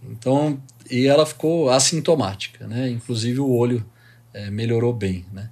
[0.09, 2.89] Então, e ela ficou assintomática, né?
[2.89, 3.85] Inclusive o olho
[4.33, 5.49] é, melhorou bem, né?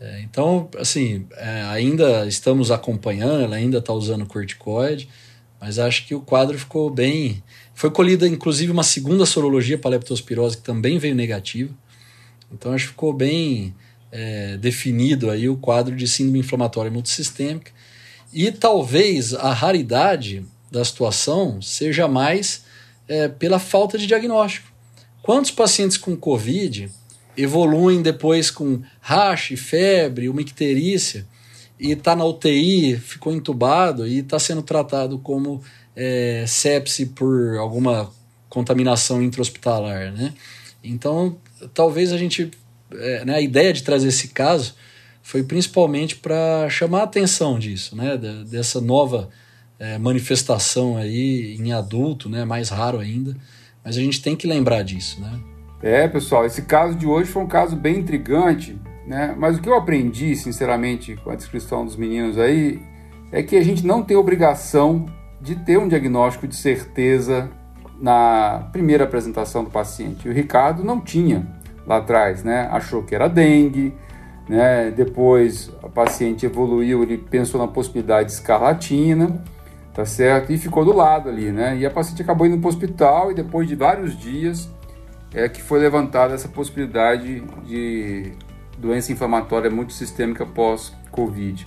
[0.00, 5.08] É, então, assim, é, ainda estamos acompanhando, ela ainda está usando corticoide,
[5.60, 7.42] mas acho que o quadro ficou bem.
[7.72, 11.72] Foi colhida, inclusive, uma segunda sorologia para leptospirose que também veio negativa.
[12.52, 13.72] Então, acho que ficou bem
[14.10, 17.70] é, definido aí o quadro de síndrome inflamatória multissistêmica.
[18.32, 22.64] E talvez a raridade da situação seja mais
[23.06, 24.72] é, pela falta de diagnóstico.
[25.22, 26.90] Quantos pacientes com Covid
[27.36, 31.26] evoluem depois com rache, febre, uma icterícia
[31.78, 35.62] e está na UTI, ficou entubado e está sendo tratado como
[35.96, 38.10] é, sepse por alguma
[38.48, 40.34] contaminação intra-hospitalar, né?
[40.84, 41.36] Então,
[41.72, 42.50] talvez a gente,
[42.92, 44.74] é, né, a ideia de trazer esse caso
[45.22, 48.16] foi principalmente para chamar a atenção disso, né,
[48.46, 49.30] dessa nova
[49.78, 53.36] é, manifestação aí em adulto, né, mais raro ainda,
[53.84, 55.51] mas a gente tem que lembrar disso, né?
[55.82, 59.34] É, pessoal, esse caso de hoje foi um caso bem intrigante, né?
[59.36, 62.80] Mas o que eu aprendi, sinceramente, com a descrição dos meninos aí,
[63.32, 65.06] é que a gente não tem obrigação
[65.40, 67.50] de ter um diagnóstico de certeza
[68.00, 70.28] na primeira apresentação do paciente.
[70.28, 71.44] E o Ricardo não tinha
[71.84, 72.68] lá atrás, né?
[72.70, 73.92] Achou que era dengue,
[74.48, 74.92] né?
[74.92, 79.42] Depois a paciente evoluiu, ele pensou na possibilidade de escarlatina
[79.92, 80.50] tá certo?
[80.52, 81.76] E ficou do lado ali, né?
[81.76, 84.70] E a paciente acabou indo para o hospital e depois de vários dias
[85.34, 88.32] é que foi levantada essa possibilidade de
[88.78, 91.66] doença inflamatória multissistêmica pós-Covid.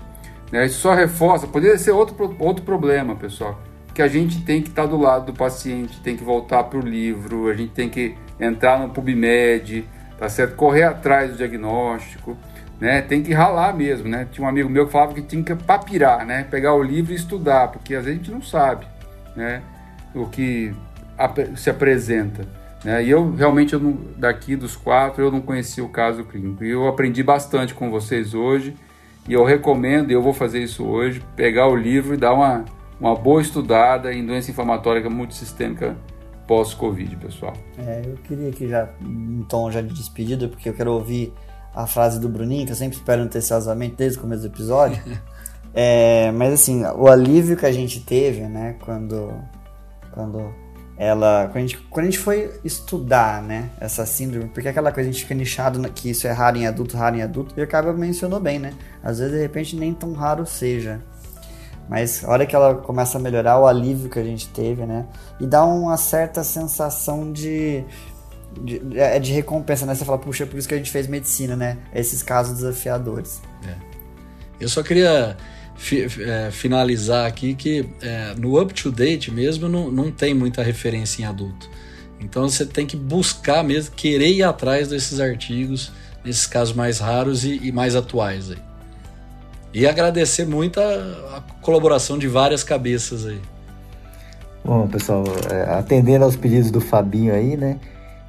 [0.52, 0.66] Né?
[0.66, 3.60] Isso só reforça, poderia ser outro, outro problema, pessoal,
[3.94, 6.82] que a gente tem que estar do lado do paciente, tem que voltar para o
[6.82, 9.88] livro, a gente tem que entrar no PubMed,
[10.18, 10.56] tá certo?
[10.56, 12.38] Correr atrás do diagnóstico,
[12.80, 13.02] né?
[13.02, 14.28] Tem que ralar mesmo, né?
[14.30, 16.44] Tinha um amigo meu que falava que tinha que papirar, né?
[16.44, 18.86] Pegar o livro e estudar, porque às vezes a gente não sabe,
[19.36, 19.62] né?
[20.14, 20.74] O que
[21.56, 22.46] se apresenta.
[22.86, 23.04] Né?
[23.04, 26.64] E eu realmente, eu não, daqui dos quatro, eu não conhecia o caso clínico.
[26.64, 28.76] E eu aprendi bastante com vocês hoje.
[29.28, 32.64] E eu recomendo, e eu vou fazer isso hoje, pegar o livro e dar uma,
[33.02, 35.98] uma boa estudada em doença inflamatória multissistêmica
[36.48, 37.54] pós-Covid, pessoal.
[37.80, 41.34] É, eu queria que já, um tom já de despedida, porque eu quero ouvir
[41.74, 45.02] a frase do Bruninho, que eu sempre espero anteciosamente desde o começo do episódio.
[45.74, 49.34] é, mas assim, o alívio que a gente teve, né, quando,
[50.12, 50.54] quando
[50.98, 51.48] ela.
[51.52, 55.12] Quando a, gente, quando a gente foi estudar, né, essa síndrome, porque aquela coisa a
[55.12, 58.40] gente fica nichado que isso é raro em adulto, raro em adulto, e acaba mencionou
[58.40, 58.74] bem, né?
[59.04, 61.02] Às vezes, de repente, nem tão raro seja.
[61.88, 65.06] Mas a hora que ela começa a melhorar, o alívio que a gente teve, né?
[65.40, 67.86] E dá uma certa sensação de
[68.62, 69.94] de, é de recompensa, né?
[69.94, 71.78] Você fala, puxa, é por isso que a gente fez medicina, né?
[71.94, 73.42] Esses casos desafiadores.
[73.68, 73.76] É.
[74.60, 75.36] Eu só queria
[75.76, 80.64] fi, é, finalizar aqui que é, no up to date mesmo não, não tem muita
[80.64, 81.70] referência em adulto.
[82.20, 85.92] Então você tem que buscar mesmo, querer ir atrás desses artigos,
[86.24, 88.58] nesses casos mais raros e, e mais atuais aí.
[89.74, 90.84] E agradecer muito a,
[91.38, 93.42] a, colaboração de várias cabeças aí.
[94.64, 97.78] Bom, pessoal, é, atendendo aos pedidos do Fabinho aí, né?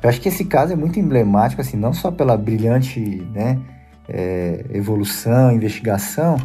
[0.02, 3.00] Eu acho que esse caso é muito emblemático, assim, não só pela brilhante
[3.32, 3.58] né,
[4.08, 6.36] é, evolução, investigação,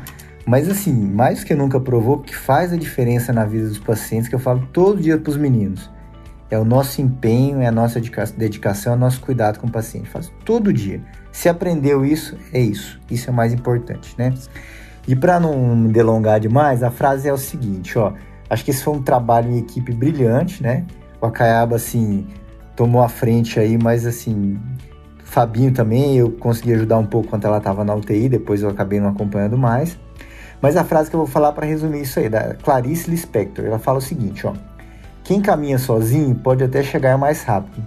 [0.45, 4.35] mas assim, mais que nunca provou que faz a diferença na vida dos pacientes, que
[4.35, 5.89] eu falo todo dia para os meninos.
[6.49, 8.01] É o nosso empenho, é a nossa
[8.35, 10.09] dedicação, é o nosso cuidado com o paciente.
[10.09, 11.01] Faz todo dia.
[11.31, 12.99] Se aprendeu isso, é isso.
[13.09, 14.33] Isso é o mais importante, né?
[15.07, 18.13] E para não me delongar demais, a frase é o seguinte, ó.
[18.49, 20.85] Acho que esse foi um trabalho em equipe brilhante, né?
[21.21, 22.27] O Acaiaba, assim,
[22.75, 24.59] tomou a frente aí, mas assim,
[25.23, 28.99] Fabinho também, eu consegui ajudar um pouco quando ela estava na UTI, depois eu acabei
[28.99, 29.97] não acompanhando mais.
[30.61, 33.79] Mas a frase que eu vou falar para resumir isso aí, da Clarice Lispector, ela
[33.79, 34.53] fala o seguinte, ó.
[35.23, 37.85] Quem caminha sozinho pode até chegar mais rápido,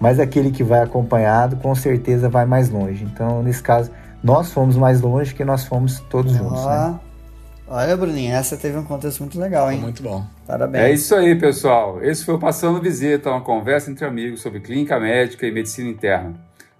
[0.00, 3.04] mas aquele que vai acompanhado com certeza vai mais longe.
[3.04, 3.90] Então, nesse caso,
[4.22, 6.98] nós fomos mais longe que nós fomos todos juntos, né?
[7.66, 9.80] Olha, Bruninho, essa teve um contexto muito legal, hein?
[9.80, 10.24] Muito bom.
[10.46, 10.84] Parabéns.
[10.84, 12.02] É isso aí, pessoal.
[12.02, 16.34] Esse foi o Passando Visita, uma conversa entre amigos sobre clínica médica e medicina interna.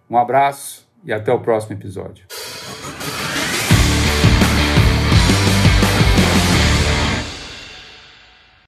[0.09, 2.27] Um abraço e até o próximo episódio.